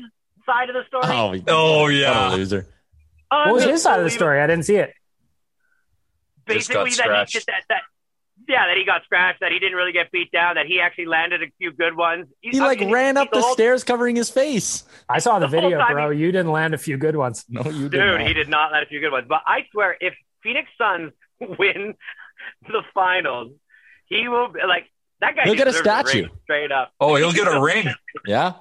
[0.45, 1.05] side of the story?
[1.47, 2.25] Oh, Oh yeah.
[2.27, 2.67] what a loser.
[3.29, 4.41] What was his side of the story?
[4.41, 4.93] I didn't see it.
[6.49, 6.91] Just got Basically, that he,
[7.31, 7.45] scratched.
[7.47, 7.81] that, that,
[8.47, 11.05] yeah, that he got scratched, that he didn't really get beat down, that he actually
[11.05, 12.27] landed a few good ones.
[12.41, 14.83] He I like mean, ran up the whole- stairs covering his face.
[15.09, 16.09] I saw the The video, time bro.
[16.09, 17.45] You didn't land a few good ones.
[17.49, 18.27] No, you did Dude, not.
[18.27, 19.25] he did not land a few good ones.
[19.29, 21.11] But I swear, if Phoenix Suns
[21.59, 21.95] win
[22.67, 23.51] the finals,
[24.07, 24.85] he will be like
[25.21, 25.43] that guy.
[25.45, 26.23] He'll get a deserves statue.
[26.23, 26.91] ring, straight up.
[26.99, 27.87] Oh, he'll get a ring.
[28.27, 28.53] Yeah.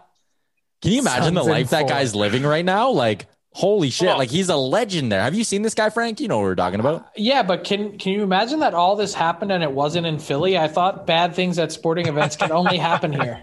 [0.83, 2.91] Can you imagine the life that guy's living right now?
[2.91, 4.17] Like, holy shit!
[4.17, 5.23] Like he's a legend there.
[5.23, 6.21] Have you seen this guy, Frank?
[6.21, 7.07] You know what we're talking about.
[7.17, 10.57] Yeah, but can can you imagine that all this happened and it wasn't in Philly?
[10.59, 13.41] I thought bad things at sporting events can only happen here.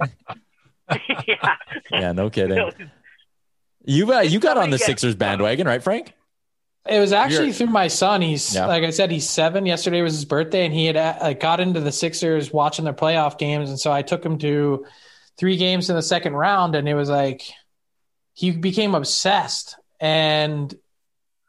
[1.27, 1.55] yeah.
[1.91, 2.71] Yeah, no kidding.
[3.85, 6.13] You uh, you got on the Sixers bandwagon, right, Frank?
[6.87, 8.21] It was actually You're- through my son.
[8.21, 8.65] He's Yeah.
[8.65, 9.65] like I said, he's seven.
[9.65, 12.93] Yesterday was his birthday, and he had uh, like, got into the Sixers watching their
[12.93, 14.85] playoff games, and so I took him to
[15.37, 17.43] three games in the second round, and it was like
[18.33, 19.75] he became obsessed.
[19.99, 20.73] And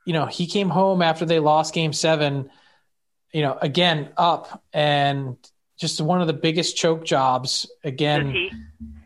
[0.06, 2.50] you know, he came home after they lost Game Seven.
[3.32, 5.36] You know, again up and
[5.78, 8.30] just one of the biggest choke jobs Does again.
[8.30, 8.50] he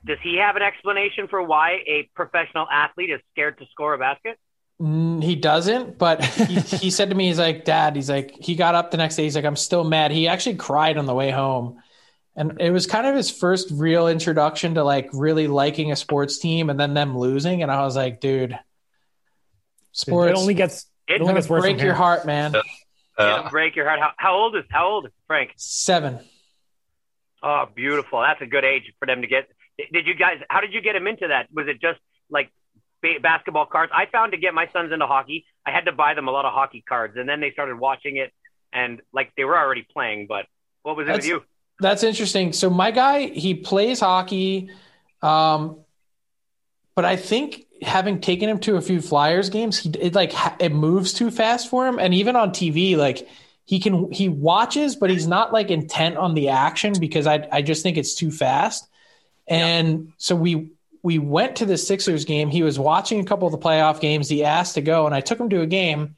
[0.06, 3.98] does he have an explanation for why a professional athlete is scared to score a
[3.98, 4.38] basket?
[4.80, 8.54] Mm, He doesn't, but he, he said to me, he's like, Dad, he's like, he
[8.54, 9.22] got up the next day.
[9.22, 10.10] He's like, I'm still mad.
[10.10, 11.80] He actually cried on the way home.
[12.36, 16.38] And it was kind of his first real introduction to like really liking a sports
[16.38, 17.62] team and then them losing.
[17.62, 18.58] And I was like, dude,
[19.94, 21.62] sports It only gets it It only gets worse.
[21.62, 22.54] break your heart, man.
[23.18, 24.00] It'll break your heart.
[24.00, 25.52] How, how old is how old is Frank?
[25.56, 26.18] Seven.
[27.42, 28.20] Oh, beautiful.
[28.20, 29.48] That's a good age for them to get.
[29.92, 30.38] Did you guys?
[30.48, 31.48] How did you get him into that?
[31.52, 32.50] Was it just like
[33.02, 33.92] ba- basketball cards?
[33.94, 36.44] I found to get my sons into hockey, I had to buy them a lot
[36.44, 38.32] of hockey cards, and then they started watching it,
[38.72, 40.26] and like they were already playing.
[40.28, 40.46] But
[40.82, 41.42] what was it That's- with you?
[41.80, 42.52] That's interesting.
[42.52, 44.70] So my guy, he plays hockey,
[45.22, 45.80] um,
[46.94, 50.72] but I think having taken him to a few Flyers games, he it like it
[50.72, 53.28] moves too fast for him, and even on TV, like
[53.64, 57.62] he can he watches, but he's not like intent on the action because I I
[57.62, 58.88] just think it's too fast.
[59.46, 60.70] And so we
[61.02, 62.48] we went to the Sixers game.
[62.48, 64.28] He was watching a couple of the playoff games.
[64.28, 66.16] He asked to go, and I took him to a game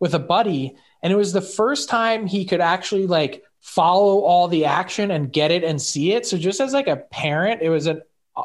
[0.00, 4.48] with a buddy, and it was the first time he could actually like follow all
[4.48, 6.26] the action and get it and see it.
[6.26, 8.02] So just as like a parent, it was a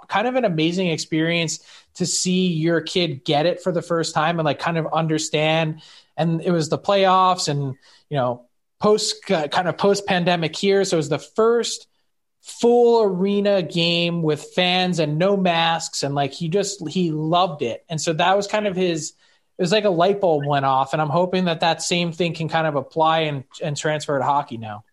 [0.08, 1.60] kind of an amazing experience
[2.00, 5.82] to see your kid get it for the first time and like kind of understand.
[6.18, 7.76] And it was the playoffs and
[8.10, 8.46] you know
[8.82, 11.88] post uh, kind of post pandemic here, so it was the first
[12.42, 16.04] full arena game with fans and no masks.
[16.04, 17.86] And like he just he loved it.
[17.90, 19.14] And so that was kind of his
[19.58, 20.94] it was like a light bulb went off.
[20.94, 24.24] And i'm hoping that that same thing can kind of apply and and transfer to
[24.24, 24.84] hockey now.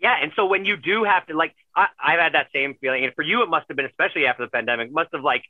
[0.00, 0.16] Yeah.
[0.20, 3.04] And so when you do have to like I, i've had that same feeling.
[3.04, 5.44] And for you it must have been especially after the pandemic must have like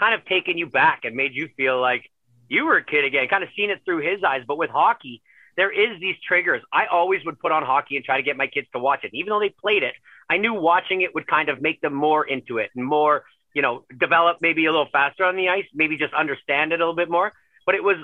[0.00, 2.10] kind of taken you back and made you feel like
[2.48, 5.22] you were a kid again kind of seeing it through his eyes but with hockey
[5.56, 6.62] there is these triggers.
[6.72, 9.10] I always would put on hockey and try to get my kids to watch it.
[9.12, 9.94] Even though they played it,
[10.28, 13.24] I knew watching it would kind of make them more into it and more,
[13.54, 16.78] you know, develop maybe a little faster on the ice, maybe just understand it a
[16.78, 17.32] little bit more.
[17.66, 17.96] But it was,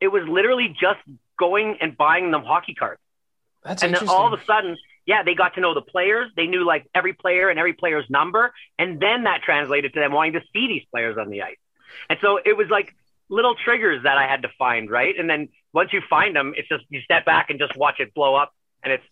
[0.00, 1.00] it was literally just
[1.38, 3.00] going and buying them hockey cards.
[3.64, 4.76] That's and then all of a sudden,
[5.08, 6.30] yeah, they got to know the players.
[6.36, 8.52] They knew like every player and every player's number.
[8.78, 11.56] And then that translated to them wanting to see these players on the ice.
[12.10, 12.94] And so it was like
[13.30, 15.18] little triggers that I had to find, right?
[15.18, 18.12] And then once you find them, it's just you step back and just watch it
[18.12, 18.52] blow up,
[18.82, 19.04] and it's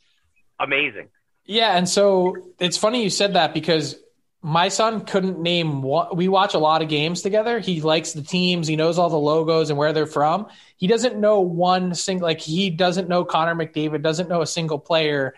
[0.61, 1.09] amazing.
[1.47, 3.97] Yeah, and so it's funny you said that because
[4.43, 7.59] my son couldn't name what we watch a lot of games together.
[7.59, 10.49] He likes the teams, he knows all the logos and where they're from.
[10.77, 14.79] He doesn't know one single like he doesn't know Connor McDavid, doesn't know a single
[14.79, 15.35] player.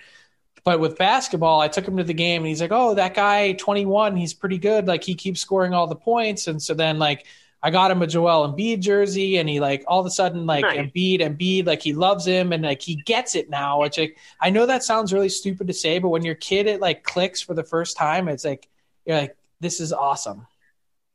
[0.69, 3.53] But with basketball, I took him to the game and he's like, "Oh, that guy
[3.53, 4.87] 21, he's pretty good.
[4.87, 7.25] Like he keeps scoring all the points." And so then like
[7.63, 10.61] I got him a Joel Embiid jersey, and he like all of a sudden like
[10.61, 10.77] nice.
[10.77, 13.81] Embiid, Embiid, like he loves him, and like he gets it now.
[13.81, 16.83] Which like, I know that sounds really stupid to say, but when your kid it
[16.83, 18.69] like clicks for the first time, it's like
[19.07, 20.47] you're like, this is awesome.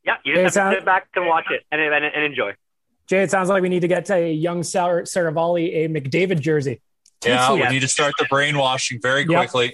[0.04, 2.56] Yeah, you just have to sit back and watch it and, and, and, enjoy.
[3.06, 6.40] Jay, it sounds like we need to get to a young Sarah Seravalli a McDavid
[6.40, 6.82] jersey.
[7.26, 9.66] Yeah, we need to start the brainwashing very quickly.
[9.66, 9.74] Yep.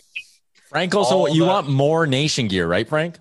[0.70, 3.18] Frank, also, you the- want more nation gear, right, Frank?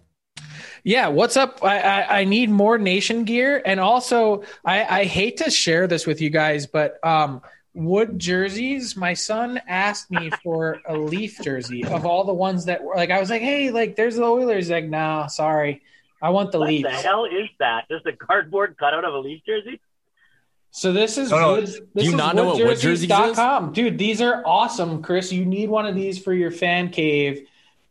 [0.85, 1.63] Yeah, what's up?
[1.63, 6.07] I, I, I, need more nation gear, and also I, I hate to share this
[6.07, 7.43] with you guys, but um,
[7.75, 8.97] wood jerseys.
[8.97, 13.11] My son asked me for a Leaf jersey of all the ones that were like.
[13.11, 14.71] I was like, hey, like there's the Oilers.
[14.71, 15.83] Like, nah, sorry,
[16.23, 16.85] I want the what Leafs.
[16.85, 17.89] What the hell is that?
[17.91, 19.81] Just a cardboard cutout of a Leaf jersey?
[20.71, 23.07] So this is oh, wood, this you is not know what wood is?
[23.73, 25.33] Dude, these are awesome, Chris.
[25.33, 27.47] You need one of these for your fan cave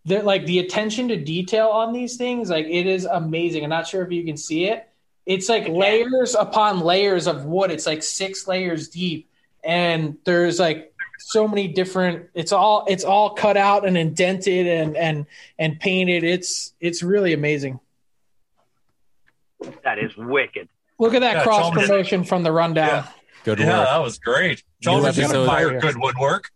[0.07, 3.63] the like the attention to detail on these things, like it is amazing.
[3.63, 4.87] I'm not sure if you can see it.
[5.25, 7.71] It's like layers upon layers of wood.
[7.71, 9.29] It's like six layers deep,
[9.65, 12.29] and there's like so many different.
[12.33, 15.25] It's all it's all cut out and indented and and
[15.59, 16.23] and painted.
[16.23, 17.81] It's it's really amazing.
[19.83, 20.69] That is wicked.
[20.99, 22.87] Look at that yeah, cross promotion from the rundown.
[22.87, 23.07] Yeah.
[23.43, 23.87] Good yeah, work.
[23.87, 24.63] that was great.
[24.81, 26.49] Chalmers, you admire good woodwork.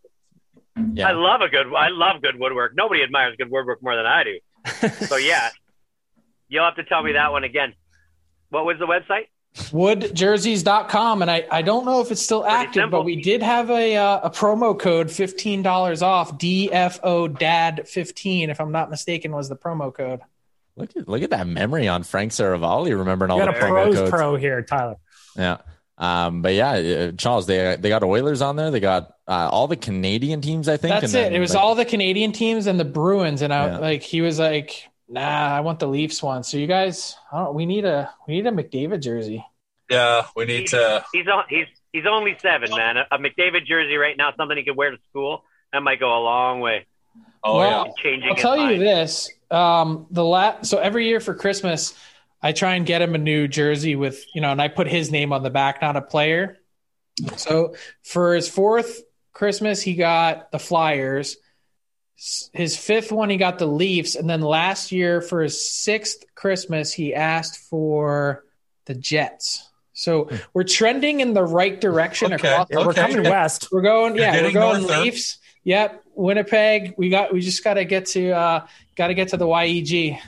[0.94, 1.10] Yeah.
[1.10, 1.68] I love a good.
[1.74, 2.74] I love good woodwork.
[2.76, 4.90] Nobody admires good woodwork more than I do.
[5.06, 5.50] so yeah,
[6.50, 7.74] you'll have to tell me that one again.
[8.50, 9.28] What was the website?
[9.56, 13.00] woodjerseys.com and I, I don't know if it's still Pretty active simple.
[13.00, 18.62] but we did have a uh, a promo code $15 off dfo dad 15 if
[18.62, 20.22] i'm not mistaken was the promo code
[20.82, 24.36] look at look at that memory on frank seravalli remembering all the promo codes pro
[24.36, 24.96] here tyler
[25.36, 25.58] yeah
[26.02, 28.72] um, but yeah, uh, Charles, they they got Oilers on there.
[28.72, 31.00] They got uh, all the Canadian teams, I think.
[31.00, 31.32] That's it.
[31.32, 33.78] it was like, all the Canadian teams and the Bruins, and I yeah.
[33.78, 37.16] like he was like, "Nah, I want the Leafs one." So you guys,
[37.52, 39.46] we need a we need a McDavid jersey.
[39.92, 41.06] Yeah, we need to.
[41.14, 41.44] He's on.
[41.50, 42.98] he's he's only seven, man.
[42.98, 45.44] A, a McDavid jersey right now, something he could wear to school.
[45.72, 46.88] That might go a long way.
[47.44, 48.30] Oh well, yeah, changing.
[48.30, 48.74] I'll tell mind.
[48.74, 51.94] you this: um, the last so every year for Christmas
[52.42, 55.12] I try and get him a new jersey with, you know, and I put his
[55.12, 56.58] name on the back, not a player.
[57.36, 61.38] So for his fourth Christmas, he got the Flyers.
[62.54, 64.16] His fifth one, he got the Leafs.
[64.16, 68.44] And then last year, for his sixth Christmas, he asked for
[68.86, 69.68] the Jets.
[69.94, 72.48] So we're trending in the right direction okay.
[72.48, 72.72] across.
[72.72, 72.86] Okay.
[72.86, 73.68] We're coming west.
[73.72, 75.38] We're going, yeah, we're going Leafs.
[75.64, 76.96] Yep, Winnipeg.
[76.98, 77.34] We got.
[77.34, 78.32] We just got to get to.
[78.32, 80.20] uh Got to get to the YEG.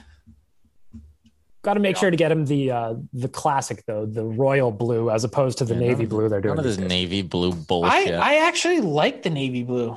[1.62, 5.10] Got to make sure to get him the uh, the classic though, the royal blue,
[5.10, 6.56] as opposed to the yeah, navy blue they're doing.
[6.56, 8.14] None of this navy blue bullshit.
[8.14, 9.96] I, I actually like the navy blue.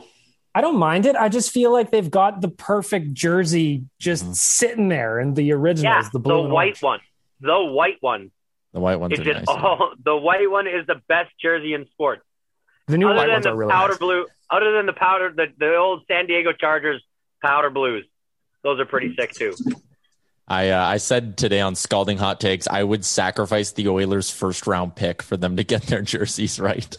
[0.53, 1.15] I don't mind it.
[1.15, 4.33] I just feel like they've got the perfect jersey just mm-hmm.
[4.33, 6.81] sitting there, and the originals, yeah, the blue, the white orange.
[6.83, 6.99] one,
[7.41, 8.31] the white one.
[8.73, 12.21] The white one is nice, all, the white one is the best jersey in sports.
[12.87, 13.99] The new other white ones are really powder nice.
[13.99, 14.25] blue.
[14.49, 17.03] Other than the powder, the, the old San Diego Chargers
[17.41, 18.05] powder blues,
[18.63, 19.53] those are pretty sick too.
[20.47, 24.65] I uh, I said today on Scalding Hot Takes I would sacrifice the Oilers' first
[24.65, 26.97] round pick for them to get their jerseys right.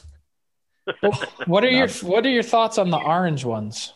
[1.47, 3.95] what are your What are your thoughts on the orange ones?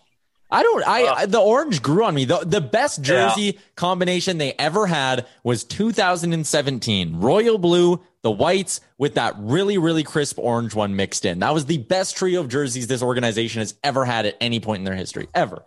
[0.50, 0.86] I don't.
[0.86, 2.24] I uh, the orange grew on me.
[2.24, 3.60] The the best jersey yeah.
[3.74, 10.38] combination they ever had was 2017 royal blue, the whites with that really really crisp
[10.38, 11.40] orange one mixed in.
[11.40, 14.80] That was the best trio of jerseys this organization has ever had at any point
[14.80, 15.64] in their history ever.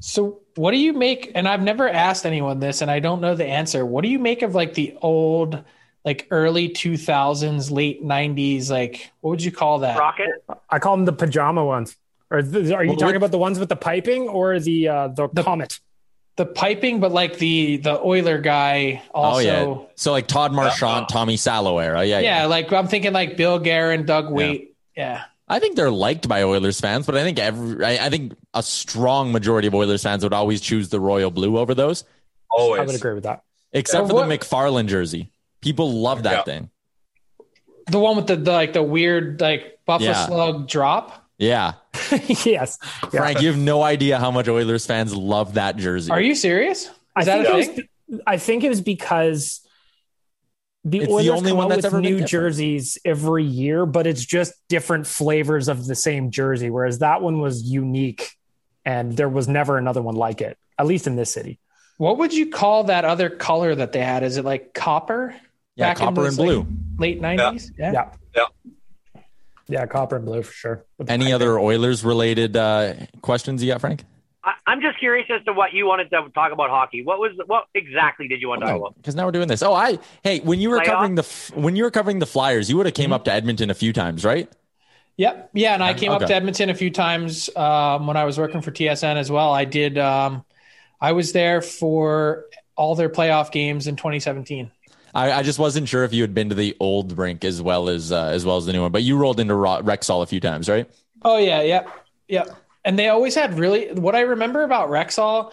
[0.00, 1.32] So, what do you make?
[1.34, 3.86] And I've never asked anyone this, and I don't know the answer.
[3.86, 5.64] What do you make of like the old?
[6.06, 9.98] like early 2000s, late 90s, like what would you call that?
[9.98, 10.30] Rocket.
[10.70, 11.96] I call them the pajama ones.
[12.30, 15.08] Or th- are you well, talking about the ones with the piping or the uh,
[15.08, 15.80] the, the comet?
[16.36, 19.38] The piping, but like the the Oiler guy also.
[19.38, 19.86] Oh yeah.
[19.94, 22.04] So like Todd Marchant, uh, Tommy Salo era.
[22.04, 22.40] Yeah, yeah.
[22.40, 24.76] Yeah, like I'm thinking like Bill Guerin, Doug Weight.
[24.96, 25.14] Yeah.
[25.14, 25.24] yeah.
[25.48, 28.62] I think they're liked by Oilers fans, but I think every I, I, think a
[28.62, 32.04] strong majority of Oilers fans would always choose the royal blue over those.
[32.50, 33.44] Always, I would agree with that.
[33.72, 35.30] Except for what, the McFarlane jersey,
[35.60, 36.42] people love that yeah.
[36.42, 36.70] thing.
[37.88, 40.26] The one with the, the, like the weird like Buffalo yeah.
[40.26, 41.25] slug drop.
[41.38, 41.74] Yeah.
[42.44, 42.78] yes.
[43.10, 46.10] Frank, you have no idea how much Oilers fans love that jersey.
[46.10, 46.86] Are you serious?
[46.86, 49.60] Is I think, it was, I think it was because
[50.84, 54.24] the it's Oilers the only come one out with new jerseys every year, but it's
[54.24, 56.70] just different flavors of the same jersey.
[56.70, 58.30] Whereas that one was unique,
[58.84, 61.58] and there was never another one like it, at least in this city.
[61.98, 64.22] What would you call that other color that they had?
[64.22, 65.34] Is it like copper?
[65.74, 66.66] Yeah, copper and blue.
[66.98, 67.72] Late nineties.
[67.76, 67.92] Yeah.
[67.92, 68.12] yeah.
[68.34, 68.44] yeah.
[69.68, 70.84] Yeah, copper and blue for sure.
[71.08, 74.04] Any other Oilers related uh, questions you got, Frank?
[74.44, 77.02] I, am just curious as to what you wanted to talk about hockey.
[77.02, 78.96] What was what exactly did you want to oh, talk about?
[78.96, 79.62] Because now we're doing this.
[79.62, 80.86] Oh, I hey, when you were Playoff?
[80.86, 83.14] covering the when you were covering the Flyers, you would have came mm-hmm.
[83.14, 84.48] up to Edmonton a few times, right?
[85.16, 85.50] Yep.
[85.54, 86.24] Yeah, and I came okay.
[86.24, 89.52] up to Edmonton a few times um, when I was working for TSN as well.
[89.52, 89.98] I did.
[89.98, 90.44] Um,
[91.00, 92.44] I was there for
[92.76, 94.70] all their playoff games in 2017.
[95.16, 97.88] I, I, just wasn't sure if you had been to the old rink as well
[97.88, 100.40] as uh, as well as the new one, but you rolled into Rexall a few
[100.40, 100.88] times, right?
[101.22, 101.88] Oh yeah, yep,
[102.28, 102.54] yep.
[102.84, 105.52] And they always had really what I remember about Rexall.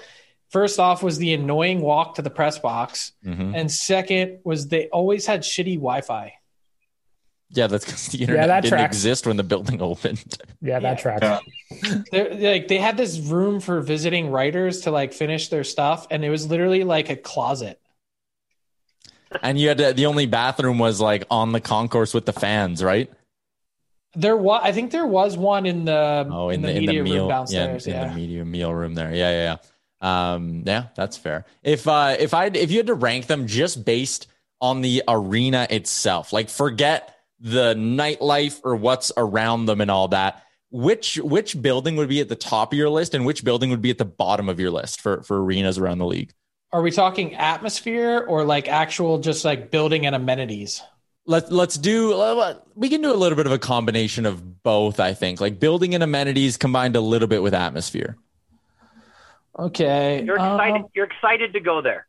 [0.49, 3.55] First off, was the annoying walk to the press box, mm-hmm.
[3.55, 6.33] and second was they always had shitty Wi-Fi.
[7.49, 8.97] Yeah, that's because the internet yeah, that didn't tracks.
[8.97, 10.37] exist when the building opened.
[10.61, 11.17] Yeah, that yeah.
[11.17, 11.45] tracks.
[12.11, 16.25] They're, like they had this room for visiting writers to like finish their stuff, and
[16.25, 17.79] it was literally like a closet
[19.41, 22.83] and you had to, the only bathroom was like on the concourse with the fans,
[22.83, 23.11] right?
[24.15, 26.99] There was, I think there was one in the oh in, in the, the, media
[26.99, 27.87] in the meal, room downstairs.
[27.87, 28.07] Yeah, in, yeah.
[28.09, 29.13] the media meal room there.
[29.13, 29.57] Yeah, yeah,
[30.03, 30.33] yeah.
[30.33, 31.45] Um, yeah, that's fair.
[31.63, 34.27] If uh, if I if you had to rank them just based
[34.61, 40.43] on the arena itself, like forget the nightlife or what's around them and all that,
[40.69, 43.81] which which building would be at the top of your list and which building would
[43.81, 46.33] be at the bottom of your list for for arenas around the league?
[46.73, 50.81] Are we talking atmosphere or like actual just like building and amenities?
[51.27, 52.09] Let, let's do
[52.75, 55.39] we can do a little bit of a combination of both i think.
[55.39, 58.17] Like building and amenities combined a little bit with atmosphere.
[59.57, 62.07] Okay you're excited um, you're excited to go there.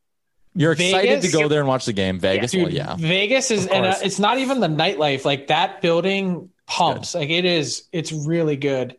[0.57, 1.31] You're excited Vegas?
[1.31, 2.19] to go there and watch the game.
[2.19, 2.97] Vegas Dude, well, yeah.
[2.97, 5.27] Vegas is and uh, it's not even the nightlife.
[5.27, 7.15] Like that building pumps.
[7.15, 8.97] Like it is it's really good.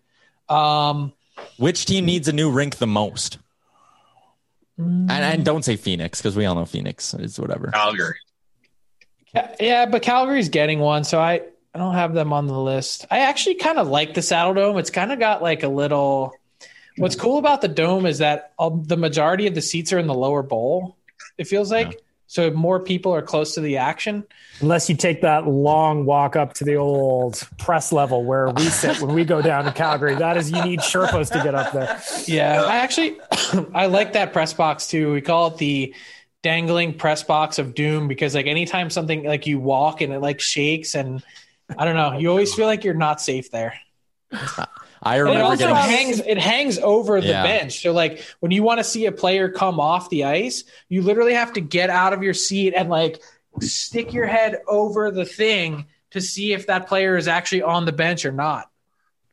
[0.47, 1.11] Um
[1.57, 3.39] which team needs a new rink the most
[4.77, 5.45] and, and mm.
[5.45, 7.67] don't say Phoenix because we all know Phoenix is whatever.
[7.67, 8.17] Calgary.
[9.59, 11.41] Yeah, but Calgary's getting one, so I,
[11.73, 13.05] I don't have them on the list.
[13.11, 14.79] I actually kind of like the Saddledome.
[14.79, 16.33] It's kind of got like a little.
[16.97, 20.07] What's cool about the dome is that all, the majority of the seats are in
[20.07, 20.95] the lower bowl.
[21.37, 21.91] It feels like.
[21.91, 21.99] Yeah.
[22.27, 24.25] So more people are close to the action.
[24.59, 28.99] Unless you take that long walk up to the old press level where we sit
[28.99, 30.15] when we go down to Calgary.
[30.15, 32.01] That is, you need Sherpas to get up there.
[32.25, 33.19] Yeah, I actually,
[33.73, 35.13] I like that press box too.
[35.13, 35.93] We call it the
[36.41, 40.39] dangling press box of doom because like anytime something like you walk and it like
[40.39, 41.23] shakes and
[41.77, 43.79] I don't know, you always feel like you're not safe there.
[45.05, 45.75] I remember and it also getting...
[45.75, 47.43] hangs it hangs over the yeah.
[47.43, 47.81] bench.
[47.81, 51.35] So like when you want to see a player come off the ice, you literally
[51.35, 53.21] have to get out of your seat and like
[53.61, 57.91] stick your head over the thing to see if that player is actually on the
[57.91, 58.67] bench or not.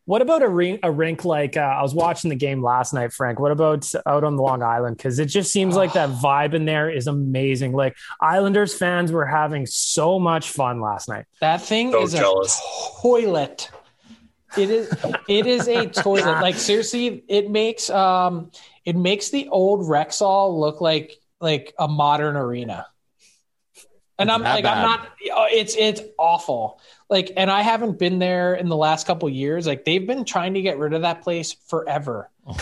[0.05, 3.13] What about a rink, a rink like uh, I was watching the game last night,
[3.13, 3.39] Frank?
[3.39, 4.97] What about out on Long Island?
[4.97, 7.73] Because it just seems like that vibe in there is amazing.
[7.73, 11.27] Like Islanders fans were having so much fun last night.
[11.41, 12.59] That thing so is jealous.
[12.59, 13.71] a toilet.
[14.57, 14.95] It is
[15.29, 16.41] it is a toilet.
[16.41, 18.51] Like seriously, it makes um
[18.85, 22.87] it makes the old Rexall look like like a modern arena.
[24.19, 24.79] And I'm like bad.
[24.79, 26.81] I'm not it's it's awful.
[27.09, 29.67] Like and I haven't been there in the last couple years.
[29.67, 32.31] Like they've been trying to get rid of that place forever.
[32.47, 32.57] Oh.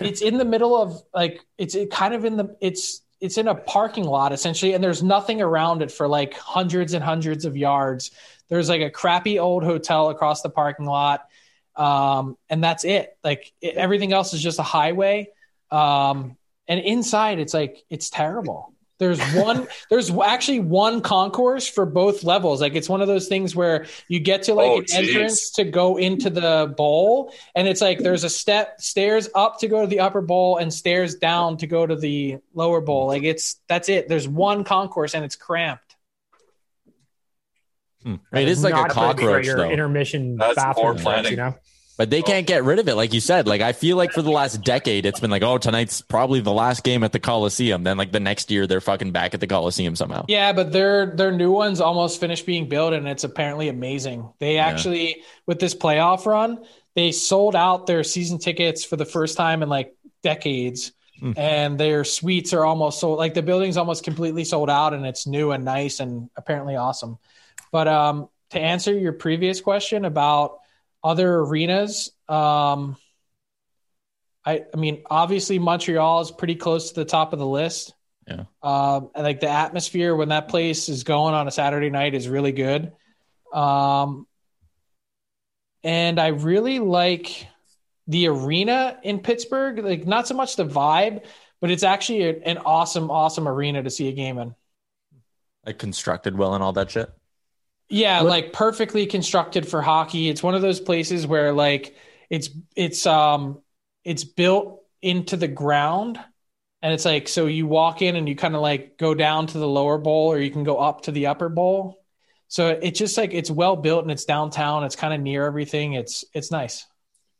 [0.00, 3.54] it's in the middle of like it's kind of in the it's it's in a
[3.54, 8.10] parking lot essentially and there's nothing around it for like hundreds and hundreds of yards
[8.48, 11.26] there's like a crappy old hotel across the parking lot.
[11.76, 13.16] um, and that's it.
[13.22, 15.28] Like it, everything else is just a highway.
[15.70, 16.36] Um,
[16.68, 18.72] and inside, it's like it's terrible.
[18.98, 19.68] There's one.
[19.90, 22.60] there's actually one concourse for both levels.
[22.60, 24.96] Like it's one of those things where you get to like oh, an geez.
[24.96, 29.68] entrance to go into the bowl, and it's like there's a step stairs up to
[29.68, 33.08] go to the upper bowl and stairs down to go to the lower bowl.
[33.08, 34.08] Like it's that's it.
[34.08, 35.85] There's one concourse and it's cramped.
[38.06, 38.14] Hmm.
[38.32, 39.42] It is like a cockroach.
[39.42, 39.70] For your though.
[39.70, 41.32] intermission That's bathroom, planning.
[41.32, 41.54] you know.
[41.96, 43.48] But they can't get rid of it, like you said.
[43.48, 46.52] Like I feel like for the last decade, it's been like, oh, tonight's probably the
[46.52, 47.82] last game at the Coliseum.
[47.82, 50.24] Then like the next year, they're fucking back at the Coliseum somehow.
[50.28, 54.28] Yeah, but their their new ones almost finished being built, and it's apparently amazing.
[54.38, 55.24] They actually, yeah.
[55.46, 59.68] with this playoff run, they sold out their season tickets for the first time in
[59.70, 61.36] like decades, mm.
[61.36, 63.18] and their suites are almost sold.
[63.18, 67.18] Like the building's almost completely sold out, and it's new and nice and apparently awesome.
[67.72, 70.58] But um, to answer your previous question about
[71.02, 72.96] other arenas, um,
[74.44, 77.94] I, I mean, obviously Montreal is pretty close to the top of the list.
[78.26, 78.44] Yeah.
[78.62, 82.28] Um, and like the atmosphere when that place is going on a Saturday night is
[82.28, 82.92] really good.
[83.52, 84.26] Um,
[85.82, 87.46] and I really like
[88.08, 89.78] the arena in Pittsburgh.
[89.78, 91.24] Like not so much the vibe,
[91.60, 94.54] but it's actually a, an awesome, awesome arena to see a game in.
[95.64, 97.10] Like constructed well and all that shit.
[97.88, 98.30] Yeah, what?
[98.30, 100.28] like perfectly constructed for hockey.
[100.28, 101.96] It's one of those places where like
[102.30, 103.62] it's it's um
[104.04, 106.18] it's built into the ground
[106.82, 109.58] and it's like so you walk in and you kind of like go down to
[109.58, 112.02] the lower bowl or you can go up to the upper bowl.
[112.48, 114.84] So it's just like it's well built and it's downtown.
[114.84, 115.94] It's kind of near everything.
[115.94, 116.86] It's it's nice.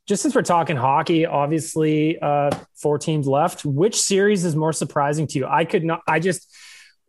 [0.07, 3.64] Just since we're talking hockey, obviously uh, four teams left.
[3.64, 5.47] Which series is more surprising to you?
[5.47, 6.03] I could not.
[6.07, 6.49] I just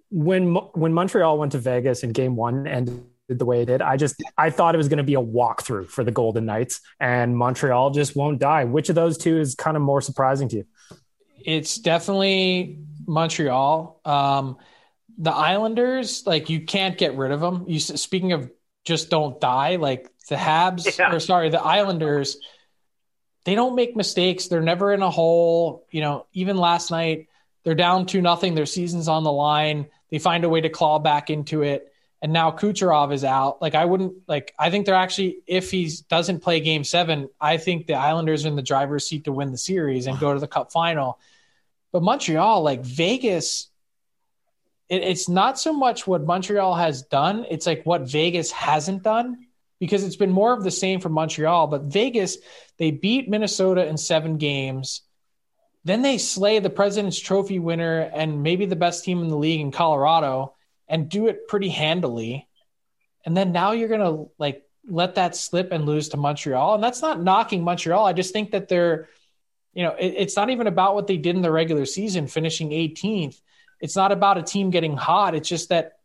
[0.09, 3.81] when when Montreal went to Vegas in Game One and the way it did.
[3.81, 6.81] I just I thought it was going to be a walkthrough for the Golden Knights,
[6.99, 8.63] and Montreal just won't die.
[8.63, 10.65] Which of those two is kind of more surprising to you?
[11.43, 13.99] It's definitely Montreal.
[14.05, 14.57] Um,
[15.17, 17.65] the Islanders, like you can't get rid of them.
[17.67, 18.49] You speaking of
[18.85, 21.13] just don't die, like the Habs yeah.
[21.13, 22.37] or sorry, the Islanders.
[23.43, 24.47] They don't make mistakes.
[24.47, 25.85] They're never in a hole.
[25.89, 27.27] You know, even last night,
[27.63, 28.55] they're down to nothing.
[28.55, 29.87] Their season's on the line.
[30.11, 33.61] They find a way to claw back into it and now Kucherov is out.
[33.61, 37.57] Like I wouldn't like I think they're actually if he doesn't play game 7, I
[37.57, 40.39] think the Islanders are in the driver's seat to win the series and go to
[40.39, 41.19] the cup final.
[41.91, 43.69] But Montreal, like Vegas
[44.89, 49.45] it, it's not so much what Montreal has done, it's like what Vegas hasn't done
[49.79, 52.37] because it's been more of the same for Montreal, but Vegas
[52.77, 55.01] they beat Minnesota in 7 games.
[55.83, 59.61] Then they slay the President's Trophy winner and maybe the best team in the league
[59.61, 60.55] in Colorado
[60.87, 62.47] and do it pretty handily.
[63.25, 66.75] And then now you're going to like let that slip and lose to Montreal.
[66.75, 68.05] And that's not knocking Montreal.
[68.05, 69.09] I just think that they're,
[69.73, 72.69] you know, it, it's not even about what they did in the regular season, finishing
[72.69, 73.39] 18th.
[73.79, 75.35] It's not about a team getting hot.
[75.35, 75.99] It's just that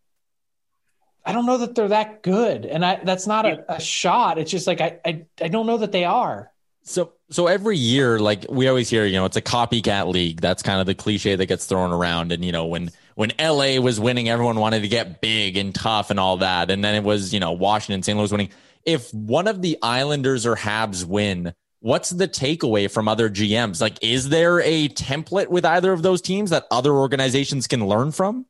[1.24, 2.66] I don't know that they're that good.
[2.66, 4.38] And I, that's not a, a shot.
[4.38, 6.50] It's just like, I, I, I don't know that they are.
[6.82, 10.40] So, so every year, like we always hear, you know, it's a copycat league.
[10.40, 12.32] That's kind of the cliche that gets thrown around.
[12.32, 16.10] And, you know, when, when LA was winning, everyone wanted to get big and tough
[16.10, 16.70] and all that.
[16.70, 18.18] And then it was, you know, Washington, St.
[18.18, 18.50] Louis winning.
[18.84, 23.80] If one of the Islanders or Habs win, what's the takeaway from other GMs?
[23.80, 28.12] Like, is there a template with either of those teams that other organizations can learn
[28.12, 28.46] from?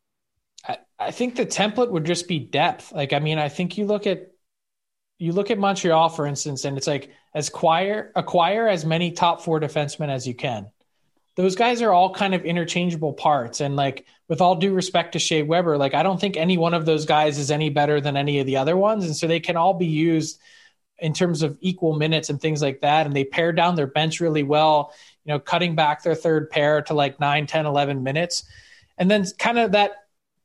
[0.67, 2.93] I, I think the template would just be depth.
[2.93, 4.29] Like, I mean, I think you look at
[5.19, 9.43] you look at Montreal, for instance, and it's like as acquire acquire as many top
[9.43, 10.71] four defensemen as you can
[11.35, 13.61] those guys are all kind of interchangeable parts.
[13.61, 16.75] And like, with all due respect to Shea Weber, like, I don't think any one
[16.75, 19.05] of those guys is any better than any of the other ones.
[19.05, 20.39] And so they can all be used
[20.99, 23.07] in terms of equal minutes and things like that.
[23.07, 24.93] And they pare down their bench really well,
[25.25, 28.45] you know, cutting back their third pair to like 9, 10, 11 minutes.
[28.99, 29.93] And then kind of that,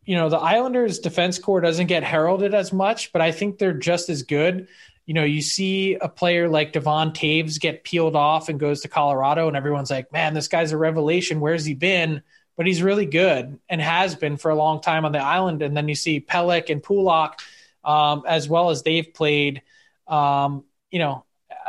[0.05, 3.73] you know, the Islanders defense core doesn't get heralded as much, but I think they're
[3.73, 4.67] just as good
[5.07, 8.89] you know, you see a player like Devon Toews get peeled off and goes to
[8.89, 11.39] Colorado, and everyone's like, man, this guy's a revelation.
[11.39, 12.21] Where's he been?
[12.57, 15.61] But he's really good and has been for a long time on the island.
[15.61, 17.39] And then you see Pelech and Pulock,
[17.85, 19.61] um, as well as they've played.
[20.07, 21.23] Um, you know,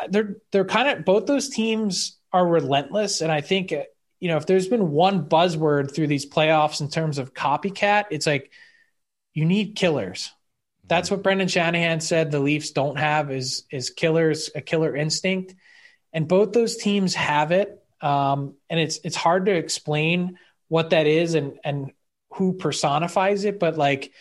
[0.09, 4.47] they're they're kind of both those teams are relentless, and I think you know if
[4.47, 8.51] there's been one buzzword through these playoffs in terms of copycat, it's like
[9.35, 10.33] you need killers
[10.89, 15.55] that's what Brendan Shanahan said the Leafs don't have is is killers a killer instinct,
[16.13, 17.83] and both those teams have it.
[18.01, 21.93] Um, and it's it's hard to explain what that is and and
[22.35, 24.13] who personifies it, but like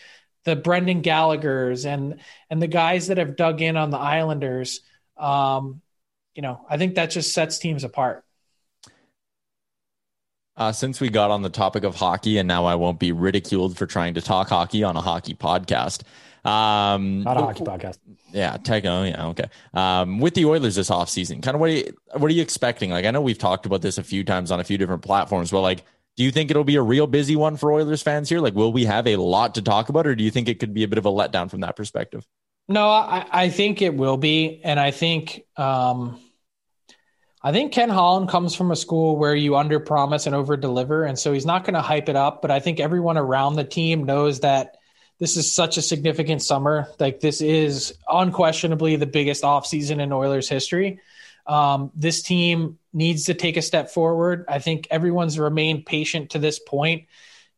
[0.44, 4.80] the Brendan Gallagher's and and the guys that have dug in on the Islanders,
[5.16, 5.80] um,
[6.34, 8.24] you know, I think that just sets teams apart.
[10.56, 13.78] Uh, since we got on the topic of hockey, and now I won't be ridiculed
[13.78, 16.02] for trying to talk hockey on a hockey podcast.
[16.48, 17.98] Um, Not a hockey podcast.
[18.32, 19.50] Yeah, technically, yeah, okay.
[19.74, 22.90] Um, with the Oilers this offseason, kind of what are you, what are you expecting?
[22.90, 25.50] Like, I know we've talked about this a few times on a few different platforms,
[25.50, 25.84] but like,
[26.16, 28.40] do you think it'll be a real busy one for Oilers fans here?
[28.40, 30.74] Like, will we have a lot to talk about, or do you think it could
[30.74, 32.26] be a bit of a letdown from that perspective?
[32.66, 36.20] No, I, I think it will be, and I think um,
[37.42, 41.04] I think Ken Holland comes from a school where you under promise and over deliver,
[41.04, 42.42] and so he's not going to hype it up.
[42.42, 44.77] But I think everyone around the team knows that
[45.18, 46.88] this is such a significant summer.
[46.98, 51.00] Like this is unquestionably the biggest offseason in Oilers history.
[51.46, 54.44] Um, this team needs to take a step forward.
[54.48, 57.06] I think everyone's remained patient to this point.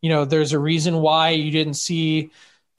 [0.01, 2.31] You know, there's a reason why you didn't see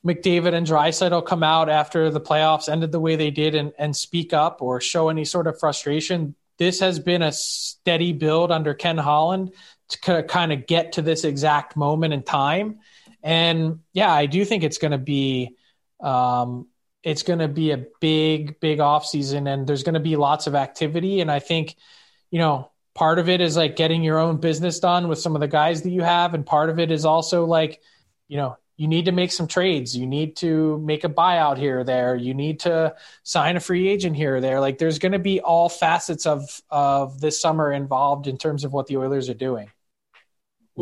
[0.05, 3.95] McDavid and Draisaitl come out after the playoffs ended the way they did and, and
[3.95, 6.33] speak up or show any sort of frustration.
[6.57, 9.53] This has been a steady build under Ken Holland
[9.89, 12.79] to kind of get to this exact moment in time.
[13.23, 15.55] And yeah, I do think it's going to be
[16.01, 16.67] um,
[17.03, 20.47] it's going to be a big, big off season, and there's going to be lots
[20.47, 21.21] of activity.
[21.21, 21.75] And I think,
[22.29, 25.41] you know, part of it is like getting your own business done with some of
[25.41, 27.81] the guys that you have, and part of it is also like,
[28.27, 29.95] you know, you need to make some trades.
[29.95, 32.15] You need to make a buyout here or there.
[32.15, 34.59] You need to sign a free agent here or there.
[34.59, 38.73] Like there's going to be all facets of of this summer involved in terms of
[38.73, 39.69] what the Oilers are doing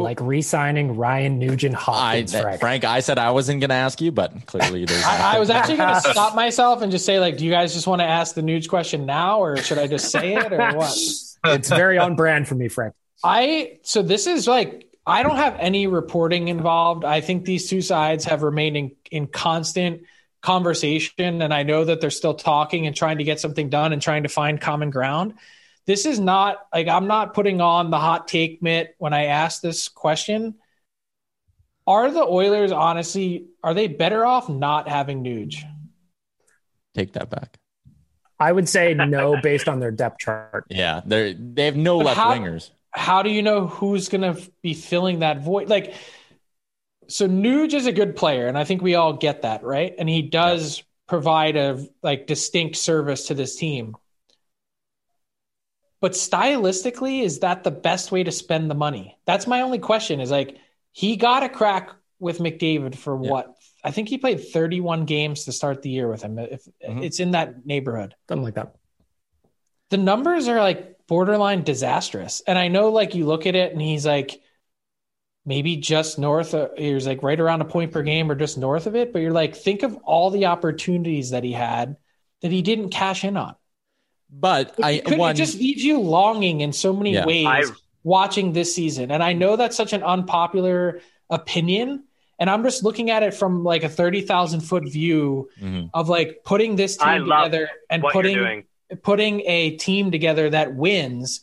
[0.04, 2.34] like re-signing Ryan Nugent Hopkins.
[2.34, 2.60] I, Frank.
[2.60, 5.04] Frank, I said I wasn't going to ask you, but clearly there's.
[5.04, 7.74] I, I was actually going to stop myself and just say, like, do you guys
[7.74, 10.76] just want to ask the Nuge question now, or should I just say it, or
[10.76, 10.98] what?
[11.46, 12.94] it's very on brand for me, Frank.
[13.24, 17.04] I so this is like I don't have any reporting involved.
[17.04, 20.04] I think these two sides have remained in, in constant
[20.42, 24.02] conversation, and I know that they're still talking and trying to get something done and
[24.02, 25.34] trying to find common ground
[25.90, 29.60] this is not like I'm not putting on the hot take mitt when I ask
[29.60, 30.54] this question.
[31.88, 35.64] Are the Oilers honestly are they better off not having Nuge?
[36.94, 37.58] Take that back.
[38.40, 40.66] I would say no based on their depth chart.
[40.70, 42.70] Yeah, they they have no but left how, wingers.
[42.92, 45.70] How do you know who's going to be filling that void?
[45.70, 45.96] Like,
[47.08, 49.96] so Nuge is a good player, and I think we all get that, right?
[49.98, 50.84] And he does yeah.
[51.08, 53.96] provide a like distinct service to this team.
[56.02, 59.18] But stylistically, is that the best way to spend the money?
[59.26, 60.22] That's my only question.
[60.22, 60.58] Is like
[60.92, 61.90] he got a crack
[62.20, 63.32] with McDavid for yeah.
[63.32, 63.56] what?
[63.84, 66.38] I think he played 31 games to start the year with him.
[66.40, 67.04] If mm-hmm.
[67.04, 68.76] it's in that neighborhood, something like that.
[69.90, 72.42] The numbers are like borderline disastrous.
[72.46, 74.42] And I know, like you look at it, and he's like
[75.46, 78.86] maybe just north of he's like right around a point per game or just north
[78.88, 79.12] of it.
[79.12, 81.98] But you're like, think of all the opportunities that he had
[82.42, 83.56] that he didn't cash in on.
[84.32, 87.26] But it, I could, one, it just leaves you longing in so many yeah.
[87.26, 89.12] ways I've, watching this season.
[89.12, 92.04] And I know that's such an unpopular opinion.
[92.38, 95.88] And I'm just looking at it from like a 30,000 foot view mm-hmm.
[95.94, 98.66] of like putting this team together and putting
[99.04, 101.42] putting a team together that wins.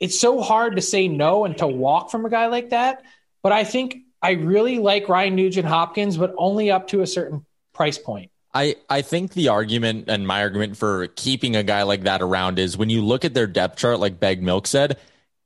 [0.00, 3.02] It's so hard to say no and to walk from a guy like that.
[3.42, 7.46] But I think I really like Ryan Nugent Hopkins, but only up to a certain
[7.72, 8.30] price point.
[8.54, 12.60] I, I think the argument and my argument for keeping a guy like that around
[12.60, 14.96] is when you look at their depth chart, like Baggedmilk said,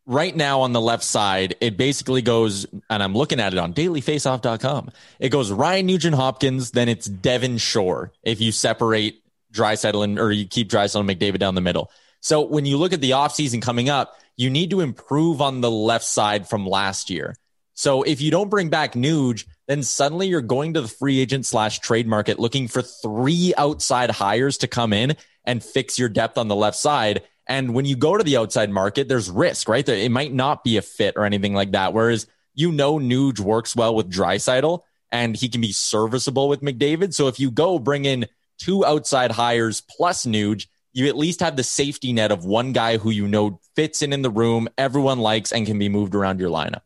[0.04, 3.72] right now on the left side, it basically goes, and I'm looking at it on
[3.72, 4.90] dailyfaceoff.com.
[5.20, 10.30] It goes Ryan Nugent Hopkins, then it's Devin Shore if you separate Draisaitl and or
[10.30, 11.90] you keep Draisaitl and McDavid down the middle.
[12.20, 15.70] So when you look at the offseason coming up, you need to improve on the
[15.70, 17.34] left side from last year.
[17.74, 21.46] So if you don't bring back Nuge, then suddenly you're going to the free agent
[21.46, 25.14] slash trade market looking for three outside hires to come in
[25.44, 27.22] and fix your depth on the left side.
[27.46, 29.86] And when you go to the outside market, there's risk, right?
[29.86, 31.92] It might not be a fit or anything like that.
[31.92, 34.80] Whereas you know Nuge works well with Draisaitl
[35.12, 37.14] and he can be serviceable with McDavid.
[37.14, 38.26] So if you go bring in
[38.58, 42.96] two outside hires plus Nuge, you at least have the safety net of one guy
[42.96, 46.40] who you know fits in in the room, everyone likes, and can be moved around
[46.40, 46.80] your lineup.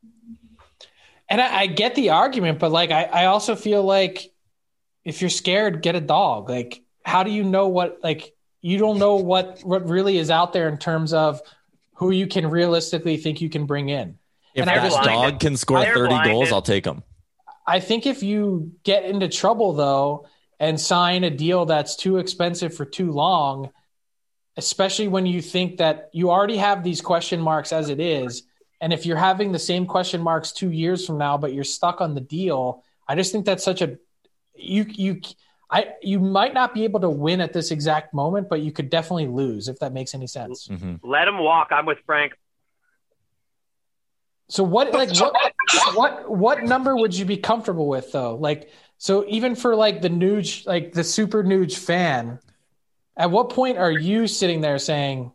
[1.33, 4.31] And I, I get the argument, but like I, I also feel like
[5.03, 6.51] if you're scared, get a dog.
[6.51, 10.53] Like, how do you know what like you don't know what what really is out
[10.53, 11.41] there in terms of
[11.95, 14.19] who you can realistically think you can bring in.
[14.55, 17.03] If and that dog can score 30 goals, I'll take him.
[17.67, 20.27] I think if you get into trouble though
[20.61, 23.71] and sign a deal that's too expensive for too long,
[24.59, 28.43] especially when you think that you already have these question marks as it is,
[28.83, 32.01] and if you're having the same question marks two years from now, but you're stuck
[32.01, 33.97] on the deal, I just think that's such a
[34.55, 35.21] you you.
[35.71, 38.91] I you might not be able to win at this exact moment, but you could
[38.91, 40.67] definitely lose if that makes any sense.
[40.67, 40.97] Mm-hmm.
[41.09, 41.69] Let him walk.
[41.71, 42.33] I'm with Frank.
[44.49, 45.35] So what like what
[45.95, 48.35] what what number would you be comfortable with though?
[48.35, 52.41] Like so even for like the Nuge like the super Nuge fan,
[53.17, 55.31] at what point are you sitting there saying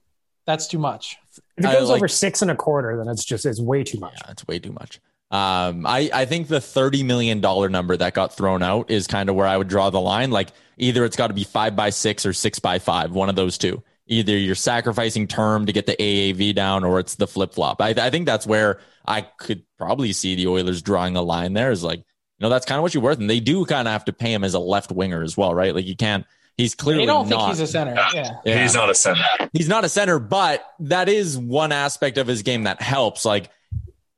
[0.46, 1.18] that's too much?
[1.58, 4.00] If it goes like, over six and a quarter, then it's just it's way too
[4.00, 4.14] much.
[4.24, 5.00] Yeah, it's way too much.
[5.30, 9.36] Um, I, I think the $30 million number that got thrown out is kind of
[9.36, 10.32] where I would draw the line.
[10.32, 13.36] Like either it's got to be five by six or six by five, one of
[13.36, 13.84] those two.
[14.08, 17.82] Either you're sacrificing term to get the AAV down or it's the flip flop.
[17.82, 21.72] I, I think that's where I could probably see the Oilers drawing a line there
[21.72, 22.06] is like, you
[22.44, 23.20] know, that's kind of what you're worth.
[23.20, 25.54] And they do kind of have to pay him as a left winger as well,
[25.54, 25.76] right?
[25.76, 26.26] Like you can't,
[26.58, 27.94] he's clearly they don't not, think he's a center.
[27.94, 28.40] Yeah.
[28.44, 28.62] yeah.
[28.62, 29.24] He's not a center.
[29.54, 33.24] He's not a center, but that is one aspect of his game that helps.
[33.24, 33.50] Like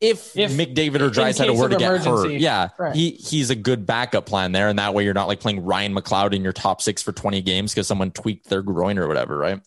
[0.02, 2.96] if, if McDavid or Draisaitl were to get hurt, yeah, right.
[2.96, 5.94] he he's a good backup plan there, and that way you're not like playing Ryan
[5.94, 9.38] McLeod in your top six for 20 games because someone tweaked their groin or whatever,
[9.38, 9.62] right?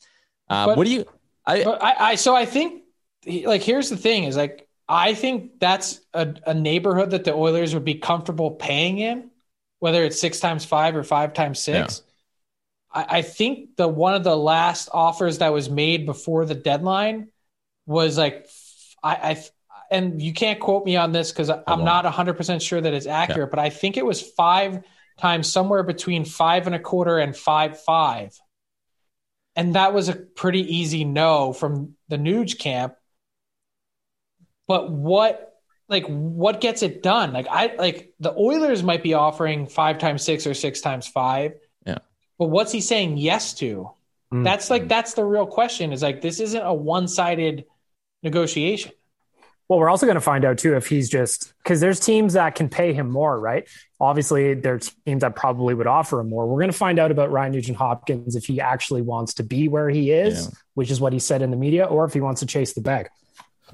[0.49, 1.05] Um, but, what do you?
[1.45, 2.83] I, I, I so I think
[3.27, 7.75] like here's the thing is like I think that's a, a neighborhood that the Oilers
[7.75, 9.31] would be comfortable paying in,
[9.79, 12.03] whether it's six times five or five times six.
[12.05, 12.12] Yeah.
[12.93, 17.29] I, I think the one of the last offers that was made before the deadline
[17.87, 18.47] was like
[19.03, 19.45] I, I
[19.91, 23.51] and you can't quote me on this because I'm not 100% sure that it's accurate,
[23.51, 24.83] but I think it was five
[25.19, 28.39] times somewhere between five and a quarter and five five.
[29.55, 32.95] And that was a pretty easy no from the Nuge camp.
[34.67, 35.53] But what
[35.89, 37.35] like what gets it done?
[37.35, 41.53] Like I like the Oilers might be offering five times six or six times five.
[42.39, 42.47] Yeah.
[42.47, 43.91] But what's he saying yes to?
[44.33, 44.43] Mm-hmm.
[44.45, 45.93] That's like that's the real question.
[45.93, 47.65] Is like this isn't a one-sided
[48.23, 48.93] negotiation.
[49.69, 52.55] Well, we're also going to find out too if he's just because there's teams that
[52.55, 53.67] can pay him more, right?
[54.01, 56.47] Obviously, there are teams that probably would offer him more.
[56.47, 59.69] We're going to find out about Ryan Nugent Hopkins if he actually wants to be
[59.69, 60.51] where he is, yeah.
[60.75, 62.83] which is what he said in the media, or if he wants to chase the
[62.83, 63.09] bag.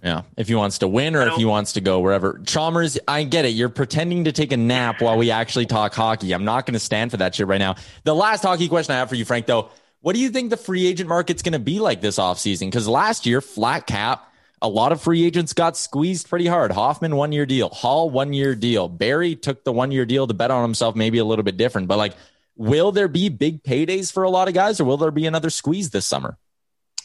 [0.02, 2.40] Yeah, if he wants to win or if he wants to go wherever.
[2.46, 3.48] Chalmers, I get it.
[3.48, 6.32] You're pretending to take a nap while we actually talk hockey.
[6.32, 7.74] I'm not going to stand for that shit right now.
[8.04, 9.70] The last hockey question I have for you, Frank, though,
[10.00, 12.68] what do you think the free agent market's going to be like this offseason?
[12.68, 14.32] Because last year, flat cap,
[14.62, 16.70] a lot of free agents got squeezed pretty hard.
[16.70, 17.68] Hoffman, one year deal.
[17.68, 18.88] Hall, one year deal.
[18.88, 21.88] Barrie took the one year deal to bet on himself, maybe a little bit different.
[21.88, 22.14] But like,
[22.56, 25.50] will there be big paydays for a lot of guys or will there be another
[25.50, 26.38] squeeze this summer?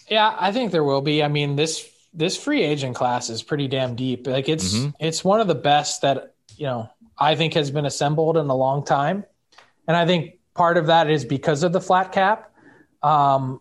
[0.09, 1.23] Yeah, I think there will be.
[1.23, 4.27] I mean, this this free agent class is pretty damn deep.
[4.27, 4.89] Like it's mm-hmm.
[4.99, 8.55] it's one of the best that, you know, I think has been assembled in a
[8.55, 9.25] long time.
[9.87, 12.51] And I think part of that is because of the flat cap.
[13.01, 13.59] Um,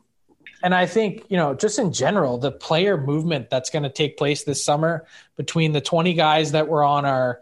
[0.62, 4.16] and I think, you know, just in general, the player movement that's going to take
[4.16, 7.40] place this summer between the 20 guys that were on our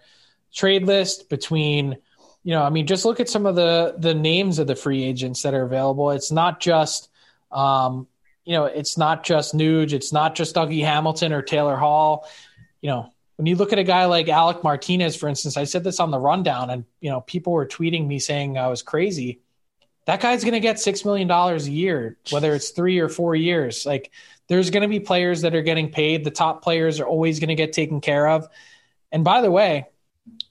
[0.54, 1.98] trade list, between,
[2.42, 5.04] you know, I mean, just look at some of the the names of the free
[5.04, 6.10] agents that are available.
[6.12, 7.10] It's not just,
[7.52, 8.06] um,
[8.50, 12.28] you know, it's not just Nuge, it's not just Dougie Hamilton or Taylor Hall.
[12.80, 15.84] You know, when you look at a guy like Alec Martinez, for instance, I said
[15.84, 19.40] this on the rundown, and you know, people were tweeting me saying I was crazy
[20.06, 23.86] that guy's going to get $6 million a year, whether it's three or four years.
[23.86, 24.10] Like,
[24.48, 26.24] there's going to be players that are getting paid.
[26.24, 28.48] The top players are always going to get taken care of.
[29.12, 29.86] And by the way,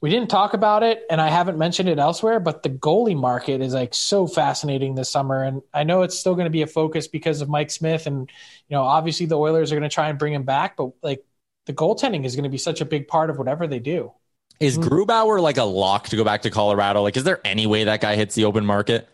[0.02, 3.62] we didn't talk about it and I haven't mentioned it elsewhere, but the goalie market
[3.62, 5.44] is like so fascinating this summer.
[5.44, 8.08] And I know it's still going to be a focus because of Mike Smith.
[8.08, 8.30] And,
[8.70, 11.26] you know, obviously the Oilers are going to try and bring him back, but like
[11.66, 14.14] the goaltending is going to be such a big part of whatever they do.
[14.60, 14.90] Is mm-hmm.
[14.90, 17.02] Grubauer like a lock to go back to Colorado?
[17.02, 19.08] Like, is there any way that guy hits the open market?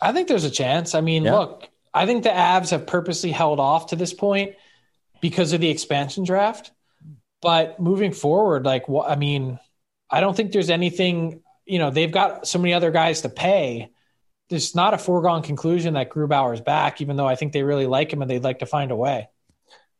[0.00, 0.94] I think there's a chance.
[0.94, 1.36] I mean, yeah.
[1.36, 4.54] look, I think the Avs have purposely held off to this point
[5.20, 6.70] because of the expansion draft.
[7.40, 9.58] But moving forward, like, what I mean,
[10.10, 11.42] I don't think there's anything.
[11.66, 13.90] You know, they've got so many other guys to pay.
[14.48, 18.12] There's not a foregone conclusion that Grubauer's back, even though I think they really like
[18.12, 19.28] him and they'd like to find a way.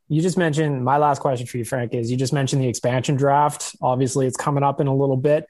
[0.08, 3.16] You just mentioned my last question for you, Frank, is you just mentioned the expansion
[3.16, 3.76] draft.
[3.82, 5.46] Obviously, it's coming up in a little bit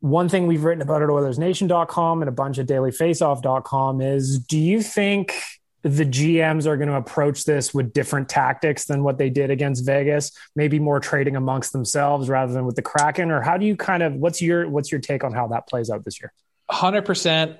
[0.00, 4.82] one thing we've written about at OilersNation.com and a bunch at DailyFaceoff.com is do you
[4.82, 5.34] think
[5.82, 9.86] the GMs are going to approach this with different tactics than what they did against
[9.86, 10.32] Vegas?
[10.54, 14.02] Maybe more trading amongst themselves rather than with the Kraken, or how do you kind
[14.02, 16.32] of what's your what's your take on how that plays out this year?
[16.68, 17.58] Hundred um, percent.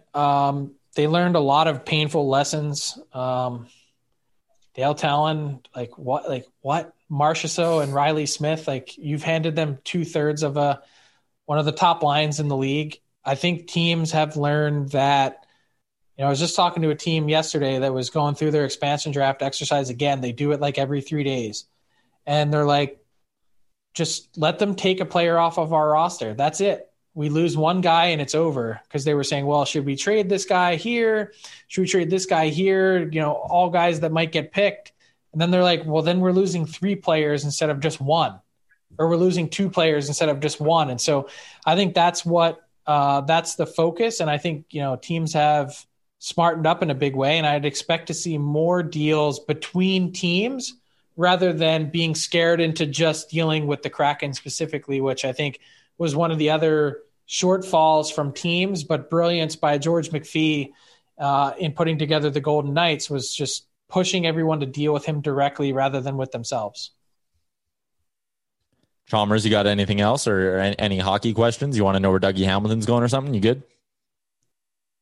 [0.96, 2.98] They learned a lot of painful lessons.
[3.12, 3.68] Um,
[4.74, 10.04] Dale Tallon, like what, like what, Marchessault and Reilly Smith, like you've handed them two
[10.04, 10.82] thirds of a
[11.46, 13.00] one of the top lines in the league.
[13.24, 15.44] I think teams have learned that.
[16.20, 18.66] You know, I was just talking to a team yesterday that was going through their
[18.66, 20.20] expansion draft exercise again.
[20.20, 21.64] They do it like every three days.
[22.26, 23.02] And they're like,
[23.94, 26.34] just let them take a player off of our roster.
[26.34, 26.92] That's it.
[27.14, 30.28] we lose one guy and it's over because they were saying, well, should we trade
[30.28, 31.32] this guy here?
[31.68, 32.98] Should we trade this guy here?
[32.98, 34.92] You know, all guys that might get picked.
[35.32, 38.38] And then they're like, well, then we're losing three players instead of just one,
[38.98, 40.90] or we're losing two players instead of just one.
[40.90, 41.30] And so
[41.64, 44.20] I think that's what uh, that's the focus.
[44.20, 45.86] And I think you know teams have
[46.20, 50.74] smartened up in a big way, and I'd expect to see more deals between teams
[51.16, 55.60] rather than being scared into just dealing with the Kraken specifically, which I think
[55.98, 60.72] was one of the other shortfalls from teams, but brilliance by George McPhee
[61.18, 65.22] uh, in putting together the Golden Knights was just pushing everyone to deal with him
[65.22, 66.90] directly rather than with themselves.
[69.06, 71.76] Chalmers, you got anything else or any hockey questions?
[71.76, 73.34] You want to know where Dougie Hamilton's going or something?
[73.34, 73.62] You good?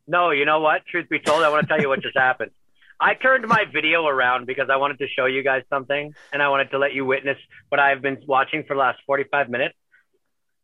[0.09, 0.87] No, you know what?
[0.87, 2.51] Truth be told, I want to tell you what just happened.
[2.99, 6.49] I turned my video around because I wanted to show you guys something and I
[6.49, 7.37] wanted to let you witness
[7.69, 9.77] what I've been watching for the last 45 minutes.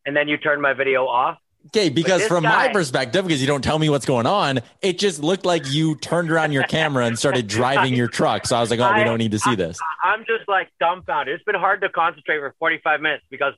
[0.06, 1.38] And then you turned my video off.
[1.66, 4.98] Okay, because from guy, my perspective, because you don't tell me what's going on, it
[4.98, 8.46] just looked like you turned around your camera and started driving your truck.
[8.46, 9.78] So I was like, oh, we don't need to see this.
[10.02, 11.34] I, I'm just like dumbfounded.
[11.34, 13.54] It's been hard to concentrate for 45 minutes because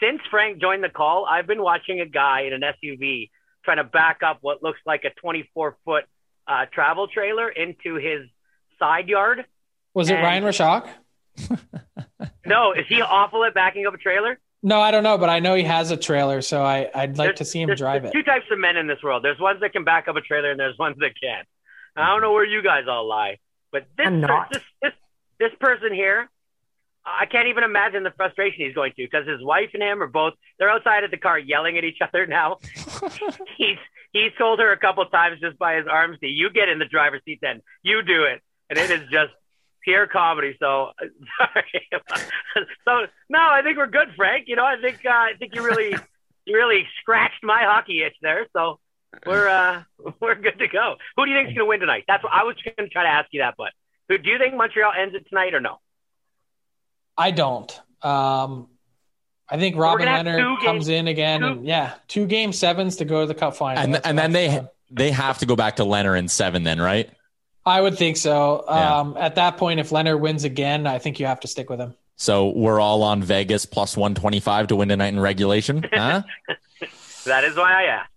[0.00, 3.30] since Frank joined the call, I've been watching a guy in an SUV
[3.64, 6.04] trying to back up what looks like a 24 foot
[6.46, 8.28] uh, travel trailer into his
[8.78, 9.44] side yard.
[9.94, 10.88] Was it and, Ryan Rishaug?
[12.46, 14.38] no, is he awful at backing up a trailer?
[14.62, 17.28] No, I don't know, but I know he has a trailer, so I, I'd like
[17.28, 18.12] there's, to see him drive it.
[18.12, 19.24] Two types of men in this world.
[19.24, 21.48] There's ones that can back up a trailer, and there's ones that can't.
[21.96, 23.38] I don't know where you guys all lie,
[23.72, 24.08] but this
[24.52, 24.92] this, this
[25.38, 26.30] this person here,
[27.04, 30.06] I can't even imagine the frustration he's going to because his wife and him are
[30.06, 32.58] both they're outside of the car yelling at each other now.
[33.56, 33.78] he's
[34.12, 37.22] he's told her a couple times just by his arms, "You get in the driver's
[37.24, 39.32] seat, then you do it," and it is just
[39.82, 40.56] pure comedy.
[40.58, 40.90] So
[41.38, 41.88] sorry.
[42.84, 44.48] so no, I think we're good, Frank.
[44.48, 45.94] You know, I think uh, I think you really
[46.44, 48.46] you really scratched my hockey itch there.
[48.52, 48.78] So
[49.26, 49.82] we're uh,
[50.20, 50.96] we're good to go.
[51.16, 52.04] Who do you think is going to win tonight?
[52.06, 53.72] That's what I was going to try to ask you that, but
[54.08, 55.78] who do you think Montreal ends it tonight or no?
[57.16, 57.70] I don't.
[58.02, 58.68] Um,
[59.48, 61.46] I think Robin Lehner comes in again, two.
[61.46, 64.60] and yeah, two game sevens to go to the Cup final, and, and then they
[64.90, 67.10] they have to go back to Lehner in seven, then right?
[67.66, 68.64] I would think so.
[68.68, 68.98] Yeah.
[68.98, 71.80] Um, at that point, if Lehner wins again, I think you have to stick with
[71.80, 71.94] him.
[72.16, 76.22] So we're all on Vegas plus one twenty five to win tonight in regulation, huh?
[77.24, 78.10] that is why I asked.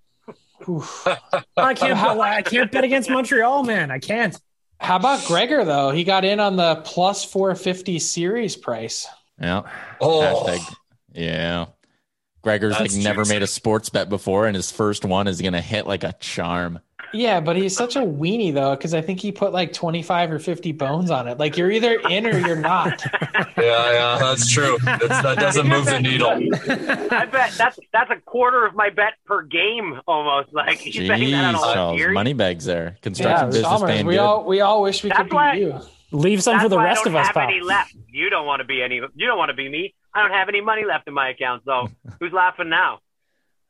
[1.58, 1.98] I can't.
[2.00, 3.92] I can't bet against Montreal, man.
[3.92, 4.40] I can't.
[4.84, 5.92] How about Gregor though?
[5.92, 9.08] He got in on the plus four fifty series price.
[9.40, 9.64] Yeah.
[10.02, 10.46] Oh.
[10.46, 10.76] Hashtag,
[11.14, 11.66] yeah.
[12.42, 15.62] Gregor's That's like never made a sports bet before, and his first one is gonna
[15.62, 16.80] hit like a charm.
[17.14, 20.32] Yeah, but he's such a weenie though, because I think he put like twenty five
[20.32, 21.38] or fifty bones on it.
[21.38, 23.04] Like you're either in or you're not.
[23.24, 24.78] yeah, yeah, that's true.
[24.84, 26.30] That's, that doesn't move the needle.
[26.30, 30.54] I bet that's that's a quarter of my bet per game almost.
[30.54, 32.98] Like he's Jeez, betting that on a money bags there.
[33.02, 34.20] Construction yeah, business paying we good.
[34.20, 35.80] all we all wish we that's could be you.
[36.12, 37.48] Leave some for the rest of us, pal.
[37.48, 37.96] Any left.
[38.12, 38.96] You don't want to be any.
[38.96, 39.94] You don't want to be me.
[40.14, 41.64] I don't have any money left in my account.
[41.66, 43.00] So who's laughing now?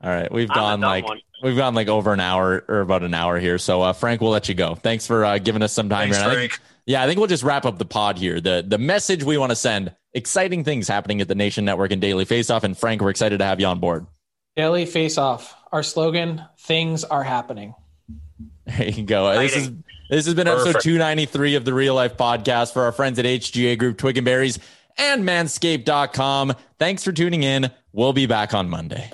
[0.02, 1.20] All right, we've gone like one.
[1.42, 3.58] we've gone like over an hour or about an hour here.
[3.58, 4.74] So uh, Frank, we'll let you go.
[4.74, 6.26] Thanks for uh, giving us some time Thanks, here.
[6.26, 6.38] Frank.
[6.38, 8.40] I think, yeah, I think we'll just wrap up the pod here.
[8.40, 12.00] The the message we want to send: exciting things happening at the Nation Network and
[12.00, 12.64] Daily Faceoff.
[12.64, 14.06] And Frank, we're excited to have you on board.
[14.56, 15.52] Daily Faceoff.
[15.72, 17.74] Our slogan: Things are happening.
[18.66, 19.30] There you go.
[19.30, 19.46] Exciting.
[19.46, 19.72] This is
[20.10, 20.76] this has been Perfect.
[20.76, 24.24] episode 293 of the Real Life Podcast for our friends at HGA Group, Twig and
[24.24, 24.58] Berries,
[24.98, 26.54] and Manscaped.com.
[26.78, 27.70] Thanks for tuning in.
[27.92, 29.10] We'll be back on Monday.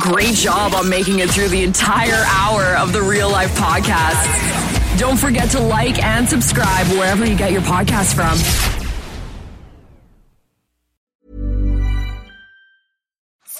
[0.00, 4.98] Great job on making it through the entire hour of the Real Life Podcast.
[4.98, 8.81] Don't forget to like and subscribe wherever you get your podcast from.